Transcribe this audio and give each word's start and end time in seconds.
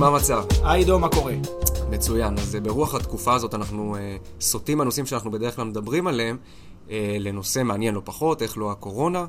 מה 0.00 0.06
המצב? 0.06 0.44
היי 0.64 0.80
עידו, 0.80 0.98
מה 0.98 1.08
קורה? 1.08 1.34
מצוין. 1.90 2.34
אז 2.38 2.54
אה, 2.54 2.60
ברוח 2.60 2.94
התקופה 2.94 3.34
הזאת 3.34 3.54
אנחנו 3.54 3.96
אה, 3.96 4.16
סוטים 4.40 4.78
מהנושאים 4.78 5.06
שאנחנו 5.06 5.30
בדרך 5.30 5.56
כלל 5.56 5.64
מדברים 5.64 6.06
עליהם 6.06 6.36
אה, 6.90 7.16
לנושא 7.20 7.62
מעניין 7.62 7.94
לא 7.94 8.02
פחות, 8.04 8.42
איך 8.42 8.58
לא 8.58 8.70
הקורונה. 8.70 9.26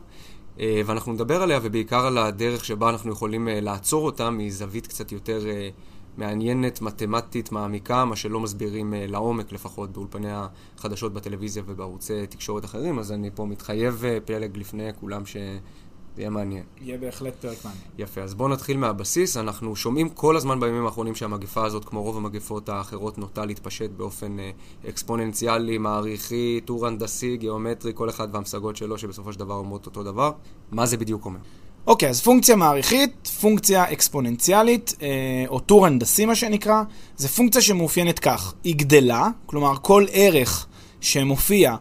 אה, 0.60 0.82
ואנחנו 0.86 1.14
נדבר 1.14 1.42
עליה 1.42 1.60
ובעיקר 1.64 2.06
על 2.06 2.18
הדרך 2.18 2.66
שבה 2.66 2.90
אנחנו 2.90 3.12
יכולים 3.12 3.48
אה, 3.48 3.62
לעצור 3.62 4.06
אותה 4.06 4.30
מזווית 4.30 4.88
קצת 4.88 5.12
יותר 5.12 5.48
אה, 5.48 5.70
מעניינת, 6.18 6.82
מתמטית, 6.82 7.52
מעמיקה, 7.52 8.06
מה 8.06 8.16
שלא 8.16 8.40
מסבירים 8.40 8.94
אה, 8.94 9.06
לעומק 9.08 9.52
לפחות 9.52 9.92
באולפני 9.92 10.30
החדשות 10.78 11.14
בטלוויזיה 11.14 11.64
ובערוצי 11.66 12.28
תקשורת 12.28 12.66
אחרים. 12.66 13.00
אז 13.00 13.12
אני 13.12 13.30
פה 13.36 13.46
מתחייב 13.46 14.06
אה, 14.06 14.18
פלג 14.26 14.58
לפני 14.58 14.90
כולם 15.00 15.26
שזה 16.14 16.22
יהיה 16.22 16.30
מעניין. 16.30 16.64
יהיה 16.82 16.98
בהחלט 16.98 17.34
פרק 17.42 17.58
מעניין. 17.66 17.84
יפה, 17.98 18.22
אז 18.22 18.34
בואו 18.34 18.50
נתחיל 18.50 18.78
מהבסיס. 18.78 19.38
אנחנו 19.38 19.76
שומעים 19.76 20.10
כל 20.10 20.38
הזמן 20.38 20.60
בימים 20.60 20.86
האחרונים 20.86 21.16
שהמגפה 21.16 21.66
הזאת, 21.66 21.86
כמו 21.86 22.04
רוב 22.04 22.18
המגפות 22.18 22.70
האחרות, 22.70 23.18
נוטה 23.18 23.46
להתפשט 23.46 23.90
באופן 23.90 24.40
אה, 24.40 24.52
אקספוננציאלי, 24.90 25.78
מעריכי, 25.78 26.60
טור 26.66 26.88
הנדסי, 26.88 27.38
גיאומטרי, 27.38 27.92
כל 27.96 28.10
אחד 28.10 28.28
והמשגות 28.32 28.76
שלו, 28.76 28.98
שבסופו 28.98 29.34
של 29.34 29.40
דבר 29.40 29.56
אומרות 29.56 29.86
אותו 29.86 30.04
דבר. 30.04 30.32
מה 30.72 30.86
זה 30.86 30.98
בדיוק 30.98 31.26
אומר? 31.26 31.40
אוקיי, 31.88 32.10
אז 32.10 32.22
פונקציה 32.22 32.56
מעריכית, 32.56 33.28
פונקציה 33.28 33.92
אקספוננציאלית, 33.92 34.96
אה, 35.02 35.08
או 35.48 35.60
טור 35.60 35.86
הנדסי 35.86 36.26
מה 36.26 36.36
שנקרא, 36.36 36.84
זה 37.18 37.28
פונקציה 37.28 37.62
שמאופיינת 37.62 38.20
כך, 38.20 38.54
היא 38.64 38.76
גדלה, 38.76 39.28
כלומר 39.46 39.74
כל 39.82 40.06
ערך 40.12 40.68
שמופיע 41.02 41.76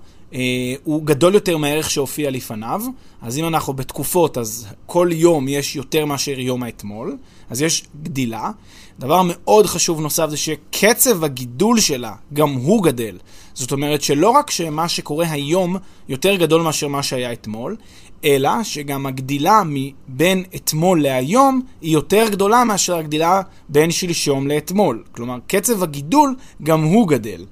הוא 0.84 1.02
גדול 1.04 1.34
יותר 1.34 1.56
מהערך 1.56 1.90
שהופיע 1.90 2.30
לפניו, 2.30 2.82
אז 3.22 3.38
אם 3.38 3.46
אנחנו 3.46 3.72
בתקופות, 3.72 4.38
אז 4.38 4.66
כל 4.86 5.08
יום 5.12 5.48
יש 5.48 5.76
יותר 5.76 6.04
מאשר 6.04 6.40
יום 6.40 6.62
האתמול, 6.62 7.16
אז 7.50 7.62
יש 7.62 7.84
גדילה. 8.02 8.50
דבר 8.98 9.22
מאוד 9.24 9.66
חשוב 9.66 10.00
נוסף 10.00 10.30
זה 10.30 10.36
שקצב 10.36 11.24
הגידול 11.24 11.80
שלה, 11.80 12.14
גם 12.32 12.50
הוא 12.50 12.82
גדל. 12.82 13.18
זאת 13.54 13.72
אומרת 13.72 14.02
שלא 14.02 14.30
רק 14.30 14.50
שמה 14.50 14.88
שקורה 14.88 15.30
היום 15.30 15.76
יותר 16.08 16.36
גדול 16.36 16.62
מאשר 16.62 16.88
מה 16.88 17.02
שהיה 17.02 17.32
אתמול, 17.32 17.76
אלא 18.24 18.50
שגם 18.62 19.06
הגדילה 19.06 19.62
מבין 19.66 20.44
אתמול 20.56 21.02
להיום 21.02 21.62
היא 21.80 21.92
יותר 21.92 22.28
גדולה 22.30 22.64
מאשר 22.64 22.96
הגדילה 22.96 23.42
בין 23.68 23.90
שלשום 23.90 24.46
לאתמול. 24.46 25.02
כלומר, 25.12 25.38
קצב 25.46 25.82
הגידול 25.82 26.34
גם 26.62 26.82
הוא 26.82 27.08
גדל. 27.08 27.44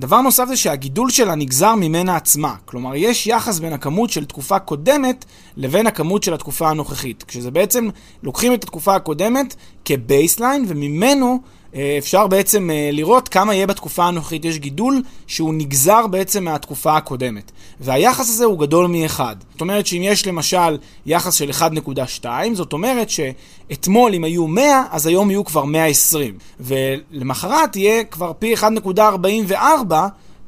דבר 0.00 0.20
נוסף 0.20 0.44
זה 0.48 0.56
שהגידול 0.56 1.10
שלה 1.10 1.34
נגזר 1.34 1.74
ממנה 1.74 2.16
עצמה. 2.16 2.54
כלומר, 2.64 2.94
יש 2.94 3.26
יחס 3.26 3.58
בין 3.58 3.72
הכמות 3.72 4.10
של 4.10 4.24
תקופה 4.24 4.58
קודמת 4.58 5.24
לבין 5.56 5.86
הכמות 5.86 6.22
של 6.22 6.34
התקופה 6.34 6.70
הנוכחית. 6.70 7.22
כשזה 7.22 7.50
בעצם, 7.50 7.88
לוקחים 8.22 8.54
את 8.54 8.64
התקופה 8.64 8.94
הקודמת 8.94 9.54
כ 9.84 9.98
baseline, 9.98 10.64
וממנו 10.68 11.40
אפשר 11.74 12.26
בעצם 12.26 12.70
אה, 12.70 12.90
לראות 12.92 13.28
כמה 13.28 13.54
יהיה 13.54 13.66
בתקופה 13.66 14.04
הנוכחית. 14.04 14.44
יש 14.44 14.58
גידול 14.58 15.02
שהוא 15.26 15.54
נגזר 15.54 16.06
בעצם 16.06 16.44
מהתקופה 16.44 16.96
הקודמת. 16.96 17.52
והיחס 17.80 18.28
הזה 18.28 18.44
הוא 18.44 18.58
גדול 18.58 18.86
מ-1. 18.86 19.20
זאת 19.52 19.60
אומרת 19.60 19.86
שאם 19.86 20.00
יש 20.04 20.26
למשל 20.26 20.78
יחס 21.06 21.34
של 21.34 21.50
1.2, 21.50 22.26
זאת 22.54 22.72
אומרת 22.72 23.10
שאתמול 23.10 24.14
אם 24.14 24.24
היו 24.24 24.46
100, 24.46 24.82
אז 24.90 25.06
היום 25.06 25.30
יהיו 25.30 25.44
כבר 25.44 25.64
120. 25.64 26.34
ולמחרת 26.60 27.76
יהיה 27.76 28.04
כבר 28.04 28.32
פי 28.38 28.54
1.44 28.54 29.54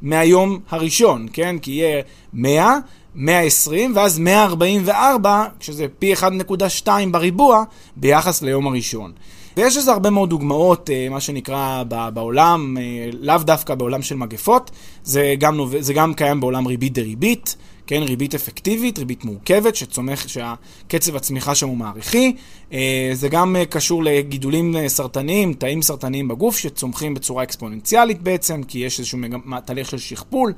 מהיום 0.03 0.59
הראשון, 0.71 1.27
כן? 1.33 1.57
כי 1.59 1.71
יהיה 1.71 2.03
100, 2.33 2.79
120, 3.15 3.93
ואז 3.97 4.19
144, 4.19 5.45
כשזה 5.61 5.87
פי 5.99 6.15
1.2 6.15 6.89
בריבוע, 7.11 7.65
ביחס 7.97 8.43
ליום 8.43 8.67
הראשון. 8.67 9.13
ויש 9.57 9.77
לזה 9.77 9.93
הרבה 9.93 10.11
מאוד 10.11 10.31
דוגמאות, 10.31 10.91
אה, 10.91 11.09
מה 11.11 11.21
שנקרא, 11.21 11.83
בעולם, 12.15 12.77
אה, 12.81 13.11
לאו 13.21 13.39
דווקא 13.39 13.75
בעולם 13.75 14.03
של 14.03 14.17
מגפות, 14.17 14.71
זה 15.05 15.35
גם, 15.39 15.61
זה 15.81 15.95
גם 15.95 16.15
קיים 16.15 16.41
בעולם 16.41 16.67
ריבית 16.67 16.93
דריבית, 16.93 17.57
כן, 17.87 18.03
ריבית 18.03 18.35
אפקטיבית, 18.35 18.99
ריבית 18.99 19.25
מורכבת, 19.25 19.77
שצומח, 19.77 20.29
שהקצב 20.29 21.17
הצמיחה 21.17 21.55
שם 21.55 21.69
הוא 21.69 21.77
מעריכי. 21.77 22.37
אה, 22.73 23.11
זה 23.13 23.29
גם 23.29 23.57
קשור 23.71 24.05
לגידולים 24.05 24.89
סרטניים, 24.89 25.53
תאים 25.55 25.83
סרטניים 25.83 26.29
בגוף, 26.29 26.59
שצומחים 26.59 27.15
בצורה 27.15 27.43
אקספוננציאלית 27.43 28.23
בעצם, 28.23 28.63
כי 28.63 28.79
יש 28.79 28.99
איזשהו 28.99 29.19
תהליך 29.65 29.91
של 29.91 29.99
שכפול, 29.99 30.53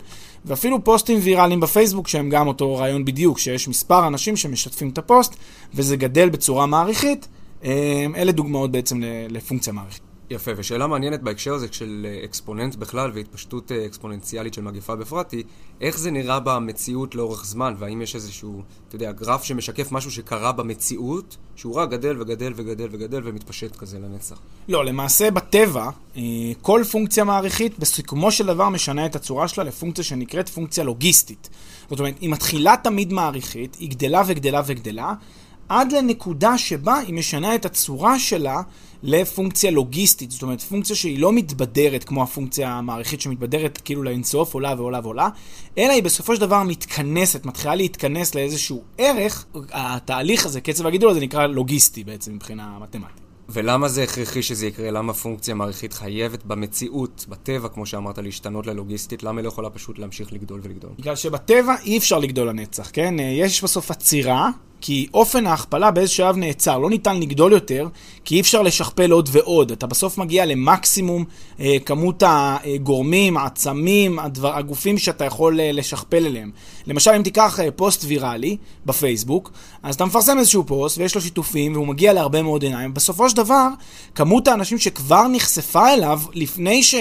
ואפילו 0.44 0.84
פוסטים 0.84 1.18
ויראליים 1.22 1.60
בפייסבוק, 1.60 2.08
שהם 2.08 2.30
גם 2.30 2.48
אותו 2.48 2.76
רעיון 2.76 3.04
בדיוק, 3.04 3.38
שיש 3.38 3.68
מספר 3.68 4.06
אנשים 4.06 4.36
שמשתפים 4.36 4.88
את 4.88 4.98
הפוסט, 4.98 5.36
וזה 5.74 5.96
גדל 5.96 6.28
בצורה 6.28 6.66
מעריכית. 6.66 7.28
אלה 8.16 8.32
דוגמאות 8.32 8.70
בעצם 8.72 9.00
לפונקציה 9.28 9.72
מערכת. 9.72 10.00
יפה, 10.30 10.50
ושאלה 10.56 10.86
מעניינת 10.86 11.22
בהקשר 11.22 11.54
הזה 11.54 11.66
של 11.70 12.06
אקספוננט 12.24 12.74
בכלל 12.74 13.10
והתפשטות 13.14 13.72
אקספוננציאלית 13.72 14.54
של 14.54 14.62
מגפה 14.62 14.96
בפרט 14.96 15.32
היא 15.32 15.44
איך 15.80 15.98
זה 15.98 16.10
נראה 16.10 16.40
במציאות 16.40 17.14
לאורך 17.14 17.44
זמן, 17.46 17.74
והאם 17.78 18.02
יש 18.02 18.14
איזשהו, 18.14 18.62
אתה 18.88 18.96
יודע, 18.96 19.12
גרף 19.12 19.42
שמשקף 19.42 19.92
משהו 19.92 20.10
שקרה 20.10 20.52
במציאות, 20.52 21.36
שהוא 21.56 21.74
רק 21.74 21.90
גדל 21.90 22.20
וגדל 22.20 22.52
וגדל 22.56 22.88
וגדל 22.92 23.20
ומתפשט 23.24 23.76
כזה 23.76 23.98
לנצח. 23.98 24.38
לא, 24.68 24.84
למעשה 24.84 25.30
בטבע, 25.30 25.90
כל 26.62 26.82
פונקציה 26.90 27.24
מעריכית 27.24 27.78
בסיכומו 27.78 28.30
של 28.30 28.46
דבר 28.46 28.68
משנה 28.68 29.06
את 29.06 29.16
הצורה 29.16 29.48
שלה 29.48 29.64
לפונקציה 29.64 30.04
שנקראת 30.04 30.48
פונקציה 30.48 30.84
לוגיסטית. 30.84 31.50
זאת 31.90 31.98
אומרת, 31.98 32.14
היא 32.20 32.30
מתחילה 32.30 32.74
תמיד 32.82 33.12
מעריכית, 33.12 33.74
היא 33.74 33.90
גדלה 33.90 34.22
וגדלה 34.26 34.62
וגדלה, 34.66 35.14
עד 35.68 35.92
לנקודה 35.92 36.58
שבה 36.58 36.98
היא 36.98 37.14
משנה 37.14 37.54
את 37.54 37.64
הצורה 37.64 38.18
שלה 38.18 38.62
לפונקציה 39.02 39.70
לוגיסטית, 39.70 40.30
זאת 40.30 40.42
אומרת 40.42 40.60
פונקציה 40.60 40.96
שהיא 40.96 41.18
לא 41.18 41.32
מתבדרת 41.32 42.04
כמו 42.04 42.22
הפונקציה 42.22 42.70
המעריכית 42.70 43.20
שמתבדרת 43.20 43.78
כאילו 43.84 44.02
לאינסוף, 44.02 44.54
עולה 44.54 44.74
ועולה 44.76 45.00
ועולה, 45.02 45.28
אלא 45.78 45.92
היא 45.92 46.02
בסופו 46.02 46.34
של 46.34 46.40
דבר 46.40 46.62
מתכנסת, 46.62 47.46
מתחילה 47.46 47.74
להתכנס 47.74 48.34
לאיזשהו 48.34 48.82
ערך, 48.98 49.46
התהליך 49.72 50.46
הזה, 50.46 50.60
קצב 50.60 50.86
הגידול 50.86 51.10
הזה 51.10 51.20
נקרא 51.20 51.46
לוגיסטי 51.46 52.04
בעצם 52.04 52.34
מבחינה 52.34 52.78
מתמטית. 52.80 53.26
ולמה 53.48 53.88
זה 53.88 54.02
הכרחי 54.02 54.42
שזה 54.42 54.66
יקרה? 54.66 54.90
למה 54.90 55.12
פונקציה 55.12 55.54
מעריכית 55.54 55.92
חייבת 55.92 56.44
במציאות, 56.44 57.26
בטבע, 57.28 57.68
כמו 57.68 57.86
שאמרת, 57.86 58.18
להשתנות 58.18 58.66
ללוגיסטית? 58.66 59.22
למה 59.22 59.40
היא 59.40 59.44
לא 59.44 59.48
יכולה 59.48 59.70
פשוט 59.70 59.98
להמשיך 59.98 60.32
לגדול 60.32 60.60
ולגדול? 60.62 60.90
בגלל 60.98 61.16
שבטבע 61.16 61.74
אי 61.84 61.98
אפשר 61.98 62.18
לגדול 62.18 62.48
לנצח, 62.48 62.90
כן? 62.92 63.14
יש 63.20 63.64
בסוף 63.64 63.90
עצירה, 63.90 64.50
כי 64.80 65.06
אופן 65.14 65.46
ההכפלה 65.46 65.90
באיזה 65.90 66.12
שלב 66.12 66.36
נעצר, 66.36 66.78
לא 66.78 66.90
ניתן 66.90 67.20
לגדול 67.20 67.52
יותר, 67.52 67.88
כי 68.24 68.34
אי 68.34 68.40
אפשר 68.40 68.62
לשכפל 68.62 69.10
עוד 69.10 69.28
ועוד. 69.32 69.72
אתה 69.72 69.86
בסוף 69.86 70.18
מגיע 70.18 70.46
למקסימום 70.46 71.24
אה, 71.60 71.76
כמות 71.86 72.22
הגורמים, 72.26 73.36
העצמים, 73.36 74.18
הדבר, 74.18 74.56
הגופים 74.56 74.98
שאתה 74.98 75.24
יכול 75.24 75.60
אה, 75.60 75.72
לשכפל 75.72 76.26
אליהם. 76.26 76.50
למשל, 76.86 77.10
אם 77.10 77.22
תיקח 77.22 77.60
אה, 77.60 77.70
פוסט 77.70 78.04
ויראלי 78.04 78.56
בפייסבוק, 78.86 79.52
אז 79.82 79.94
אתה 79.94 80.04
מפרסם 80.04 80.38
איזשהו 80.38 80.64
פוסט 80.66 80.98
ויש 80.98 81.14
לו 81.14 81.20
שיתופים 81.20 81.72
והוא 81.72 81.86
מגיע 81.86 82.12
להרבה 82.12 82.42
מאוד 82.42 82.62
עיניים. 82.62 82.94
בסופו 82.94 83.30
של 83.30 83.36
דבר, 83.36 83.68
כמות 84.14 84.48
האנשים 84.48 84.78
שכבר 84.78 85.28
נחשפה 85.28 85.92
אליו 85.92 86.20
לפני 86.34 86.82
ש... 86.82 86.94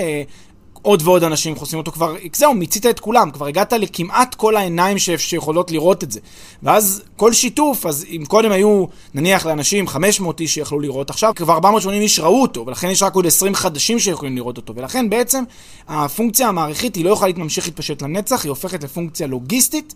עוד 0.86 1.02
ועוד 1.06 1.24
אנשים 1.24 1.56
חוסמים 1.56 1.80
אותו 1.80 1.92
כבר, 1.92 2.16
זהו, 2.34 2.54
מיצית 2.54 2.86
את 2.86 3.00
כולם, 3.00 3.32
כבר 3.32 3.46
הגעת 3.46 3.74
לכמעט 3.74 4.36
כל 4.36 4.56
העיניים 4.56 4.98
ש... 4.98 5.10
שיכולות 5.10 5.72
לראות 5.72 6.04
את 6.04 6.12
זה. 6.12 6.20
ואז 6.64 7.02
כל 7.18 7.34
שיתוף, 7.34 7.86
אז 7.86 8.06
אם 8.10 8.24
קודם 8.28 8.52
היו, 8.52 8.86
נניח 9.14 9.46
לאנשים 9.46 9.88
500 9.88 10.40
איש 10.40 10.54
שיכלו 10.54 10.80
לראות, 10.80 11.10
עכשיו 11.10 11.32
כבר 11.36 11.54
480 11.54 12.02
איש 12.02 12.20
ראו 12.20 12.42
אותו, 12.42 12.66
ולכן 12.68 12.90
יש 12.90 13.04
רק 13.04 13.16
עוד 13.16 13.26
20 13.26 13.56
חדשים 13.56 14.00
שיכולים 14.00 14.36
לראות 14.36 14.58
אותו, 14.58 14.76
ולכן 14.76 15.10
בעצם 15.10 15.44
הפונקציה 15.88 16.48
המעריכית 16.48 16.96
היא 16.96 17.06
לא 17.06 17.10
יכולה 17.10 17.28
להתממשיך 17.28 17.66
להתפשט 17.66 18.02
לנצח, 18.02 18.44
היא 18.44 18.50
הופכת 18.50 18.84
לפונקציה 18.84 19.28
לוגיסטית, 19.28 19.94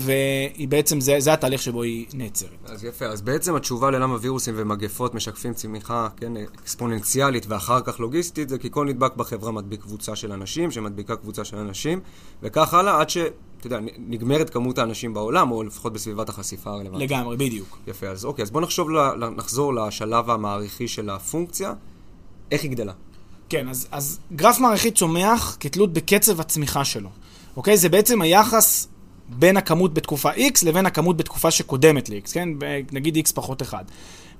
והיא 0.00 0.68
בעצם, 0.68 1.00
זה, 1.00 1.16
זה 1.18 1.32
התהליך 1.32 1.62
שבו 1.62 1.82
היא 1.82 2.06
נעצרת. 2.14 2.50
אז 2.64 2.84
יפה, 2.84 3.04
אז 3.06 3.22
בעצם 3.22 3.54
התשובה 3.54 3.90
ללמה 3.90 4.16
וירוסים 4.20 4.54
ומגפות 4.56 5.14
משקפים 5.14 5.54
צמיחה, 5.54 6.08
כן, 6.16 6.32
אקספוננציאלית 6.36 7.46
ואחר 7.48 7.80
כך 7.80 8.00
לוגיסטית, 8.00 8.48
זה 8.48 8.58
כי 8.58 8.68
כל 8.70 8.86
נדבק 8.86 9.16
בחברה 9.16 9.52
מדביק 9.52 9.80
קבוצה 9.80 10.16
של 10.16 10.32
אנשים, 10.32 10.70
שמדביקה 10.70 11.16
קבוצה 11.16 11.44
של 11.44 11.56
אנשים, 11.56 12.00
וכך 12.42 12.74
הלאה, 12.74 13.00
עד 13.00 13.10
ש... 13.10 13.16
אתה 13.58 13.66
יודע, 13.66 13.78
נגמרת 14.08 14.50
כמות 14.50 14.78
האנשים 14.78 15.14
בעולם, 15.14 15.50
או 15.50 15.62
לפחות 15.62 15.92
בסביבת 15.92 16.28
החשיפה 16.28 16.70
הרלוונטית. 16.70 17.10
לגמרי, 17.10 17.36
בדיוק. 17.36 17.78
יפה, 17.86 18.06
אז 18.06 18.24
אוקיי, 18.24 18.42
אז 18.42 18.50
בוא 18.50 18.60
נחשוב, 18.60 18.88
נחזור 19.36 19.74
לשלב 19.74 20.30
המעריכי 20.30 20.88
של 20.88 21.10
הפונקציה. 21.10 21.72
איך 22.50 22.62
היא 22.62 22.70
גדלה? 22.70 22.92
כן, 23.48 23.68
אז, 23.68 23.88
אז 23.90 24.20
גרף 24.32 24.58
מעריכי 24.58 24.90
צומח 24.90 25.56
כתלות 25.60 25.92
בקצב 25.92 26.40
הצמיחה 26.40 26.84
שלו. 26.84 27.10
אוקיי? 27.56 27.76
זה 27.76 27.88
בעצם 27.88 28.22
היחס 28.22 28.88
בין 29.38 29.56
הכמות 29.56 29.94
בתקופה 29.94 30.30
X 30.30 30.66
לבין 30.66 30.86
הכמות 30.86 31.16
בתקופה 31.16 31.50
שקודמת 31.50 32.08
ל-X, 32.08 32.32
כן? 32.32 32.48
נגיד 32.92 33.26
X 33.26 33.32
פחות 33.34 33.62
1. 33.62 33.84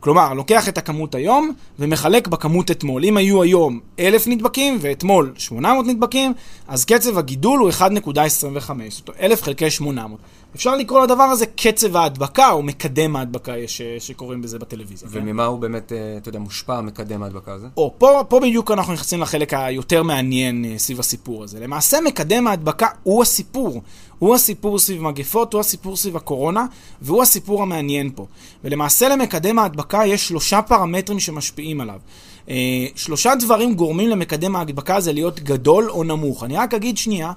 כלומר, 0.01 0.35
לוקח 0.35 0.69
את 0.69 0.79
הכמות 0.79 1.15
היום 1.15 1.53
ומחלק 1.79 2.29
בכמות 2.29 2.71
אתמול. 2.71 3.05
אם 3.05 3.17
היו 3.17 3.43
היום 3.43 3.81
1,000 3.99 4.27
נדבקים 4.27 4.79
ואתמול 4.81 5.33
800 5.37 5.87
נדבקים, 5.87 6.33
אז 6.69 6.85
קצב 6.85 7.19
הגידול 7.19 7.61
הוא 7.61 7.71
1.25, 7.71 7.81
זאת 8.29 8.43
אומרת 8.43 9.21
1,000 9.21 9.43
חלקי 9.43 9.71
800. 9.71 10.19
אפשר 10.55 10.77
לקרוא 10.77 11.05
לדבר 11.05 11.23
הזה 11.23 11.47
קצב 11.47 11.97
ההדבקה, 11.97 12.51
או 12.51 12.63
מקדם 12.63 13.17
ההדבקה, 13.17 13.59
יש, 13.59 13.83
שקוראים 13.99 14.43
בזה 14.43 14.59
בטלוויזיה. 14.59 15.09
וממה 15.13 15.43
כן? 15.43 15.49
הוא 15.49 15.59
באמת, 15.59 15.93
אה, 15.93 16.17
אתה 16.17 16.29
יודע, 16.29 16.39
מושפע 16.39 16.81
מקדם 16.81 17.23
ההדבקה 17.23 17.53
הזה? 17.53 17.67
או, 17.77 17.95
פה, 17.99 18.23
פה 18.29 18.41
בדיוק 18.41 18.71
אנחנו 18.71 18.93
נכנסים 18.93 19.21
לחלק 19.21 19.55
היותר 19.55 20.03
מעניין 20.03 20.65
אה, 20.65 20.79
סביב 20.79 21.01
הסיפור 21.01 21.45
הזה. 21.45 21.61
למעשה, 21.61 21.99
מקדם 22.05 22.47
ההדבקה 22.47 22.87
הוא 23.03 23.23
הסיפור. 23.23 23.83
הוא 24.19 24.35
הסיפור 24.35 24.79
סביב 24.79 25.03
מגפות, 25.03 25.53
הוא 25.53 25.61
הסיפור 25.61 25.97
סביב 25.97 26.17
הקורונה, 26.17 26.67
והוא 27.03 27.23
הסיפור 27.23 27.63
המעניין 27.63 28.11
פה. 28.15 28.27
ולמעשה 28.65 29.09
למקדם 29.09 29.59
ההדבקה 29.59 30.07
יש 30.07 30.29
שלושה 30.29 30.63
פרמטרים 30.63 31.21
שמשפיעים 31.21 31.81
עליו. 31.81 31.99
אה, 32.49 32.87
שלושה 32.95 33.35
דברים 33.35 33.75
גורמים 33.75 34.09
למקדם 34.09 34.57
ההדבקה 34.57 34.97
הזה 34.97 35.13
להיות 35.13 35.41
גדול 35.41 35.91
או 35.91 36.05
נמוך. 36.05 36.45
אני 36.45 36.57
רק 36.57 36.75
אגיד 36.75 36.97
שנייה, 36.99 37.33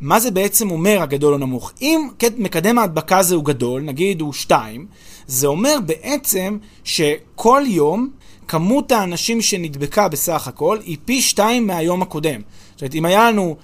מה 0.00 0.20
זה 0.20 0.30
בעצם 0.30 0.70
אומר 0.70 1.02
הגדול 1.02 1.32
או 1.32 1.38
נמוך? 1.38 1.72
אם 1.82 2.08
מקדם 2.38 2.78
ההדבקה 2.78 3.18
הזה 3.18 3.34
הוא 3.34 3.44
גדול, 3.44 3.82
נגיד 3.82 4.20
הוא 4.20 4.32
2, 4.32 4.86
זה 5.26 5.46
אומר 5.46 5.76
בעצם 5.86 6.58
שכל 6.84 7.62
יום 7.66 8.10
כמות 8.48 8.92
האנשים 8.92 9.42
שנדבקה 9.42 10.08
בסך 10.08 10.48
הכל 10.48 10.78
היא 10.84 10.96
פי 11.04 11.22
2 11.22 11.66
מהיום 11.66 12.02
הקודם. 12.02 12.40
זאת 12.72 12.80
אומרת, 12.82 12.94
אם 12.94 13.04
היה 13.04 13.30
לנו 13.30 13.56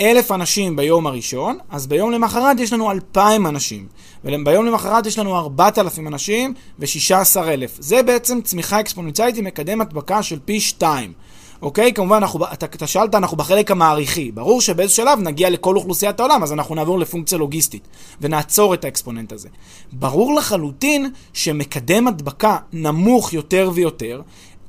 אלף 0.00 0.32
אנשים 0.32 0.76
ביום 0.76 1.06
הראשון, 1.06 1.58
אז 1.70 1.86
ביום 1.86 2.10
למחרת 2.10 2.60
יש 2.60 2.72
לנו 2.72 2.90
אלפיים 2.90 3.46
אנשים. 3.46 3.86
וביום 4.24 4.66
למחרת 4.66 5.06
יש 5.06 5.18
לנו 5.18 5.36
ארבעת 5.36 5.78
אלפים 5.78 6.08
אנשים 6.08 6.54
ושישה 6.78 7.20
עשר 7.20 7.52
אלף. 7.52 7.76
זה 7.80 8.02
בעצם 8.02 8.40
צמיחה 8.40 8.80
אקספוננציאלית 8.80 9.36
עם 9.36 9.44
מקדם 9.44 9.80
הדבקה 9.80 10.22
של 10.22 10.38
פי 10.44 10.60
שתיים. 10.60 11.12
אוקיי? 11.64 11.92
כמובן, 11.92 12.16
אנחנו, 12.16 12.44
אתה, 12.52 12.66
אתה 12.66 12.86
שאלת, 12.86 13.14
אנחנו 13.14 13.36
בחלק 13.36 13.70
המעריכי. 13.70 14.32
ברור 14.32 14.60
שבאיזה 14.60 14.94
שלב 14.94 15.18
נגיע 15.18 15.50
לכל 15.50 15.76
אוכלוסיית 15.76 16.20
העולם, 16.20 16.42
אז 16.42 16.52
אנחנו 16.52 16.74
נעבור 16.74 16.98
לפונקציה 16.98 17.38
לוגיסטית, 17.38 17.88
ונעצור 18.20 18.74
את 18.74 18.84
האקספוננט 18.84 19.32
הזה. 19.32 19.48
ברור 19.92 20.34
לחלוטין 20.34 21.10
שמקדם 21.32 22.08
הדבקה 22.08 22.56
נמוך 22.72 23.32
יותר 23.32 23.70
ויותר, 23.74 24.22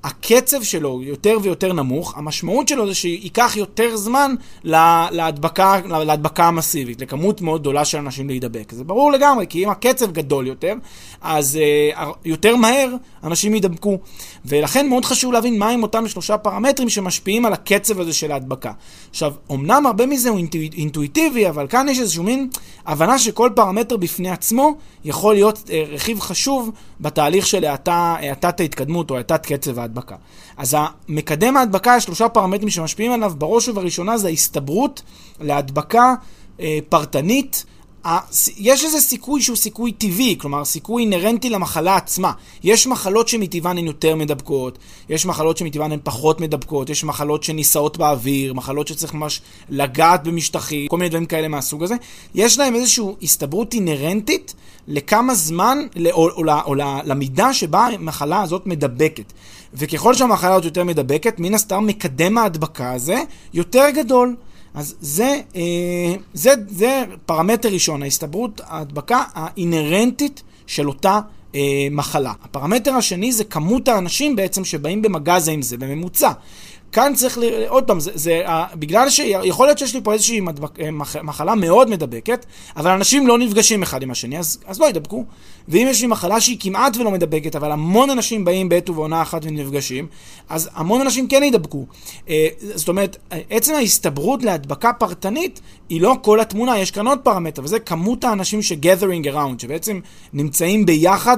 הקצב 0.05 0.63
שלו 0.63 1.01
יותר 1.03 1.37
ויותר 1.41 1.73
נמוך, 1.73 2.17
המשמעות 2.17 2.67
שלו 2.67 2.87
זה 2.87 2.95
שייקח 2.95 3.53
יותר 3.55 3.97
זמן 3.97 4.35
להדבקה, 4.63 5.79
להדבקה 5.85 6.45
המסיבית, 6.45 7.01
לכמות 7.01 7.41
מאוד 7.41 7.61
גדולה 7.61 7.85
של 7.85 7.97
אנשים 7.97 8.27
להידבק. 8.27 8.71
זה 8.71 8.83
ברור 8.83 9.11
לגמרי, 9.11 9.45
כי 9.49 9.63
אם 9.63 9.69
הקצב 9.69 10.11
גדול 10.11 10.47
יותר, 10.47 10.73
אז 11.21 11.59
uh, 11.95 11.99
יותר 12.25 12.55
מהר 12.55 12.89
אנשים 13.23 13.53
יידבקו. 13.53 13.97
ולכן 14.45 14.89
מאוד 14.89 15.05
חשוב 15.05 15.33
להבין 15.33 15.59
מהם 15.59 15.83
אותם 15.83 16.07
שלושה 16.07 16.37
פרמטרים 16.37 16.89
שמשפיעים 16.89 17.45
על 17.45 17.53
הקצב 17.53 17.99
הזה 17.99 18.13
של 18.13 18.31
ההדבקה. 18.31 18.71
עכשיו, 19.09 19.33
אמנם 19.51 19.85
הרבה 19.85 20.05
מזה 20.05 20.29
הוא 20.29 20.37
אינטואיט, 20.37 20.73
אינטואיטיבי, 20.73 21.49
אבל 21.49 21.67
כאן 21.67 21.89
יש 21.89 21.99
איזשהו 21.99 22.23
מין 22.23 22.49
הבנה 22.85 23.19
שכל 23.19 23.49
פרמטר 23.55 23.97
בפני 23.97 24.29
עצמו 24.29 24.75
יכול 25.05 25.33
להיות 25.33 25.57
uh, 25.57 25.71
רכיב 25.89 26.19
חשוב 26.19 26.71
בתהליך 27.01 27.47
של 27.47 27.65
האטת 27.65 28.59
ההתקדמות 28.59 29.11
או 29.11 29.17
האטת 29.17 29.45
קצב 29.45 29.79
ההדבקה. 29.79 29.94
אז 30.57 30.77
מקדם 31.07 31.57
ההדבקה, 31.57 31.99
שלושה 31.99 32.29
פרמטרים 32.29 32.69
שמשפיעים 32.69 33.11
עליו, 33.11 33.33
בראש 33.37 33.67
ובראשונה 33.67 34.17
זה 34.17 34.27
ההסתברות 34.27 35.01
להדבקה 35.39 36.13
uh, 36.57 36.61
פרטנית. 36.89 37.65
יש 38.57 38.85
איזה 38.85 39.01
סיכוי 39.01 39.41
שהוא 39.41 39.55
סיכוי 39.55 39.91
טבעי, 39.91 40.35
כלומר 40.37 40.65
סיכוי 40.65 41.03
אינהרנטי 41.03 41.49
למחלה 41.49 41.95
עצמה. 41.95 42.31
יש 42.63 42.87
מחלות 42.87 43.27
שמטבען 43.27 43.77
הן 43.77 43.85
יותר 43.85 44.15
מדבקות, 44.15 44.77
יש 45.09 45.25
מחלות 45.25 45.57
שמטבען 45.57 45.91
הן 45.91 45.99
פחות 46.03 46.41
מדבקות, 46.41 46.89
יש 46.89 47.03
מחלות 47.03 47.43
שנישאות 47.43 47.97
באוויר, 47.97 48.53
מחלות 48.53 48.87
שצריך 48.87 49.13
ממש 49.13 49.41
לגעת 49.69 50.23
במשטחים, 50.23 50.87
כל 50.87 50.97
מיני 50.97 51.09
דברים 51.09 51.25
כאלה 51.25 51.47
מהסוג 51.47 51.83
הזה. 51.83 51.95
יש 52.35 52.59
להם 52.59 52.75
איזושהי 52.75 53.05
הסתברות 53.23 53.73
אינהרנטית 53.73 54.53
לכמה 54.87 55.35
זמן, 55.35 55.77
או, 56.11 56.29
או, 56.29 56.29
או, 56.29 56.43
או 56.65 56.75
למידה 57.05 57.53
שבה 57.53 57.87
המחלה 57.87 58.41
הזאת 58.41 58.67
מדבקת. 58.67 59.33
וככל 59.77 60.13
שהמחלה 60.13 60.53
הזאת 60.53 60.65
יותר 60.65 60.83
מדבקת, 60.83 61.39
מן 61.39 61.53
הסתם 61.53 61.87
מקדם 61.87 62.37
ההדבקה 62.37 62.93
הזה 62.93 63.17
יותר 63.53 63.89
גדול. 63.89 64.35
אז 64.73 64.95
זה, 64.99 65.39
אה, 65.55 65.61
זה, 66.33 66.53
זה 66.67 67.03
פרמטר 67.25 67.69
ראשון, 67.69 68.03
ההסתברות 68.03 68.61
ההדבקה 68.67 69.23
האינהרנטית 69.33 70.43
של 70.67 70.87
אותה 70.87 71.19
אה, 71.55 71.87
מחלה. 71.91 72.33
הפרמטר 72.43 72.93
השני 72.93 73.31
זה 73.31 73.43
כמות 73.43 73.87
האנשים 73.87 74.35
בעצם 74.35 74.65
שבאים 74.65 75.01
במגע 75.01 75.39
זה 75.39 75.51
עם 75.51 75.61
זה, 75.61 75.77
בממוצע. 75.77 76.31
כאן 76.91 77.13
צריך, 77.15 77.37
ל... 77.37 77.43
עוד 77.67 77.83
פעם, 77.83 77.99
זה, 77.99 78.11
זה, 78.13 78.41
בגלל 78.75 79.09
שיכול 79.09 79.67
להיות 79.67 79.77
שיש 79.77 79.95
לי 79.95 80.01
פה 80.03 80.13
איזושהי 80.13 80.39
מדבק, 80.39 80.79
אה, 80.79 80.91
מח, 80.91 81.15
מחלה 81.15 81.55
מאוד 81.55 81.89
מדבקת, 81.89 82.45
אבל 82.77 82.91
אנשים 82.91 83.27
לא 83.27 83.37
נפגשים 83.37 83.83
אחד 83.83 84.03
עם 84.03 84.11
השני, 84.11 84.39
אז, 84.39 84.59
אז 84.65 84.79
לא 84.79 84.85
ידבקו. 84.85 85.25
ואם 85.67 85.87
יש 85.89 86.01
לי 86.01 86.07
מחלה 86.07 86.41
שהיא 86.41 86.57
כמעט 86.59 86.97
ולא 86.97 87.11
מדבקת, 87.11 87.55
אבל 87.55 87.71
המון 87.71 88.09
אנשים 88.09 88.45
באים 88.45 88.69
בעת 88.69 88.89
ובעונה 88.89 89.21
אחת 89.21 89.41
ונפגשים, 89.45 90.07
אז 90.49 90.69
המון 90.73 91.01
אנשים 91.01 91.27
כן 91.27 91.43
ידבקו. 91.43 91.85
Uh, 92.25 92.29
זאת 92.75 92.89
אומרת, 92.89 93.17
עצם 93.49 93.73
ההסתברות 93.73 94.43
להדבקה 94.43 94.93
פרטנית 94.93 95.61
היא 95.89 96.01
לא 96.01 96.15
כל 96.21 96.39
התמונה, 96.39 96.79
יש 96.79 96.91
כאן 96.91 97.07
עוד 97.07 97.19
פרמטר, 97.19 97.63
וזה 97.63 97.79
כמות 97.79 98.23
האנשים 98.23 98.61
ש-gathering 98.61 99.25
around, 99.33 99.61
שבעצם 99.61 99.99
נמצאים 100.33 100.85
ביחד, 100.85 101.37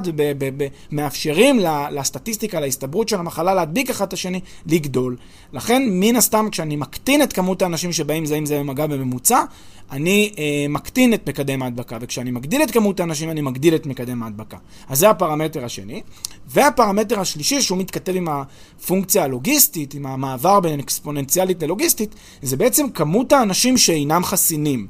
מאפשרים 0.92 1.60
לסטטיסטיקה, 1.92 2.60
להסתברות 2.60 3.08
של 3.08 3.16
המחלה 3.16 3.54
להדביק 3.54 3.90
אחד 3.90 4.06
את 4.06 4.12
השני, 4.12 4.40
לגדול. 4.66 5.16
לכן, 5.52 5.82
מן 5.90 6.16
הסתם, 6.16 6.48
כשאני 6.50 6.76
מקטין 6.76 7.22
את 7.22 7.32
כמות 7.32 7.62
האנשים 7.62 7.92
שבאים 7.92 8.26
זה 8.26 8.36
עם 8.36 8.46
זה 8.46 8.58
במגע 8.58 8.86
בממוצע, 8.86 9.42
אני 9.90 10.32
אה, 10.38 10.66
מקטין 10.68 11.14
את 11.14 11.28
מקדם 11.28 11.62
ההדבקה, 11.62 11.98
וכשאני 12.00 12.30
מגדיל 12.30 12.62
את 12.62 12.70
כמות 12.70 13.00
האנשים, 13.00 13.30
אני 13.30 13.40
מגדיל 13.40 13.74
את 13.74 13.86
מקדם 13.86 14.22
ההדבקה. 14.22 14.56
אז 14.88 14.98
זה 14.98 15.10
הפרמטר 15.10 15.64
השני. 15.64 16.02
והפרמטר 16.46 17.20
השלישי, 17.20 17.62
שהוא 17.62 17.78
מתכתב 17.78 18.12
עם 18.16 18.28
הפונקציה 18.28 19.24
הלוגיסטית, 19.24 19.94
עם 19.94 20.06
המעבר 20.06 20.60
בין 20.60 20.80
אקספוננציאלית 20.80 21.62
ללוגיסטית, 21.62 22.14
זה 22.42 22.56
בעצם 22.56 22.90
כמות 22.90 23.32
האנשים 23.32 23.76
שאינם 23.76 24.24
חסינים. 24.24 24.86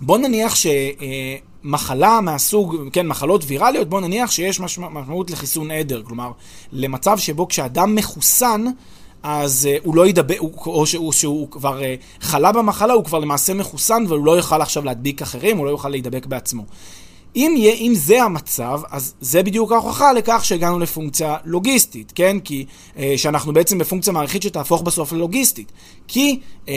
בוא 0.00 0.18
נניח 0.18 0.54
ש... 0.54 0.66
אה, 0.66 1.36
מחלה 1.66 2.20
מהסוג, 2.20 2.76
כן, 2.92 3.06
מחלות 3.06 3.44
ויראליות, 3.46 3.88
בוא 3.88 4.00
נניח 4.00 4.30
שיש 4.30 4.60
משמעות 4.60 5.30
לחיסון 5.30 5.70
עדר. 5.70 6.02
כלומר, 6.02 6.30
למצב 6.72 7.18
שבו 7.18 7.48
כשאדם 7.48 7.94
מחוסן, 7.94 8.64
אז 9.28 9.68
uh, 9.68 9.80
הוא 9.84 9.96
לא 9.96 10.06
ידבק, 10.06 10.40
או 10.66 10.86
שהוא, 10.86 11.12
שהוא 11.12 11.50
כבר 11.50 11.80
uh, 11.80 12.24
חלה 12.24 12.52
במחלה, 12.52 12.92
הוא 12.92 13.04
כבר 13.04 13.18
למעשה 13.18 13.54
מחוסן 13.54 14.04
והוא 14.08 14.26
לא 14.26 14.32
יוכל 14.36 14.62
עכשיו 14.62 14.84
להדביק 14.84 15.22
אחרים, 15.22 15.56
הוא 15.56 15.66
לא 15.66 15.70
יוכל 15.70 15.88
להידבק 15.88 16.26
בעצמו. 16.26 16.62
אם, 17.36 17.54
יהיה, 17.56 17.74
אם 17.74 17.92
זה 17.94 18.22
המצב, 18.22 18.80
אז 18.90 19.14
זה 19.20 19.42
בדיוק 19.42 19.72
ההוכחה 19.72 20.12
לכך 20.12 20.44
שהגענו 20.44 20.78
לפונקציה 20.78 21.36
לוגיסטית, 21.44 22.12
כן? 22.14 22.36
כי 22.44 22.64
uh, 22.94 22.98
שאנחנו 23.16 23.52
בעצם 23.52 23.78
בפונקציה 23.78 24.12
מעריכית 24.12 24.42
שתהפוך 24.42 24.82
בסוף 24.82 25.12
ללוגיסטית. 25.12 25.72
כי 26.08 26.40
uh, 26.66 26.68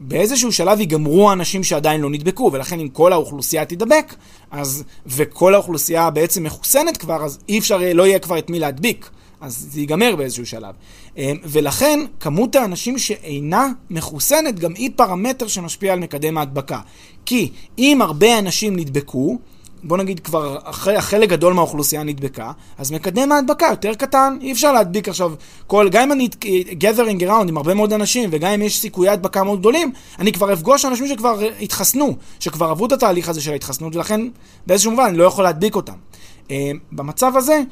באיזשהו 0.00 0.52
שלב 0.52 0.80
ייגמרו 0.80 1.30
האנשים 1.30 1.64
שעדיין 1.64 2.00
לא 2.00 2.10
נדבקו, 2.10 2.50
ולכן 2.52 2.80
אם 2.80 2.88
כל 2.88 3.12
האוכלוסייה 3.12 3.64
תידבק, 3.64 4.14
אז, 4.50 4.84
וכל 5.06 5.54
האוכלוסייה 5.54 6.10
בעצם 6.10 6.42
מחוסנת 6.42 6.96
כבר, 6.96 7.24
אז 7.24 7.38
אי 7.48 7.58
אפשר, 7.58 7.78
לא 7.94 8.06
יהיה 8.06 8.18
כבר 8.18 8.38
את 8.38 8.50
מי 8.50 8.58
להדביק. 8.58 9.10
אז 9.42 9.68
זה 9.70 9.80
ייגמר 9.80 10.16
באיזשהו 10.16 10.46
שלב. 10.46 10.74
אמ, 11.16 11.36
ולכן, 11.44 12.00
כמות 12.20 12.56
האנשים 12.56 12.98
שאינה 12.98 13.68
מחוסנת 13.90 14.58
גם 14.58 14.72
היא 14.74 14.90
פרמטר 14.96 15.46
שמשפיע 15.46 15.92
על 15.92 15.98
מקדם 15.98 16.38
ההדבקה. 16.38 16.80
כי 17.26 17.50
אם 17.78 17.98
הרבה 18.02 18.38
אנשים 18.38 18.76
נדבקו, 18.76 19.38
בוא 19.84 19.96
נגיד 19.96 20.20
כבר 20.20 20.58
אחרי 20.64 21.00
חלק 21.00 21.28
גדול 21.28 21.52
מהאוכלוסייה 21.52 22.02
נדבקה, 22.02 22.52
אז 22.78 22.92
מקדם 22.92 23.32
ההדבקה 23.32 23.66
יותר 23.70 23.94
קטן, 23.94 24.36
אי 24.40 24.52
אפשר 24.52 24.72
להדביק 24.72 25.08
עכשיו 25.08 25.32
כל, 25.66 25.88
גם 25.88 26.02
אם 26.02 26.12
אני 26.12 26.28
gathering 26.80 27.22
around 27.22 27.48
עם 27.48 27.56
הרבה 27.56 27.74
מאוד 27.74 27.92
אנשים, 27.92 28.30
וגם 28.32 28.50
אם 28.50 28.62
יש 28.62 28.80
סיכויי 28.80 29.10
הדבקה 29.10 29.44
מאוד 29.44 29.60
גדולים, 29.60 29.92
אני 30.18 30.32
כבר 30.32 30.52
אפגוש 30.52 30.84
אנשים 30.84 31.08
שכבר 31.08 31.40
התחסנו, 31.60 32.16
שכבר 32.40 32.66
עברו 32.66 32.86
את 32.86 32.92
התהליך 32.92 33.28
הזה 33.28 33.40
של 33.40 33.52
ההתחסנות, 33.52 33.96
ולכן 33.96 34.20
באיזשהו 34.66 34.90
מובן 34.90 35.04
אני 35.04 35.18
לא 35.18 35.24
יכול 35.24 35.44
להדביק 35.44 35.74
אותם. 35.74 35.96
אה, 36.50 36.70
במצב 36.92 37.36
הזה, 37.36 37.52
אה, 37.52 37.62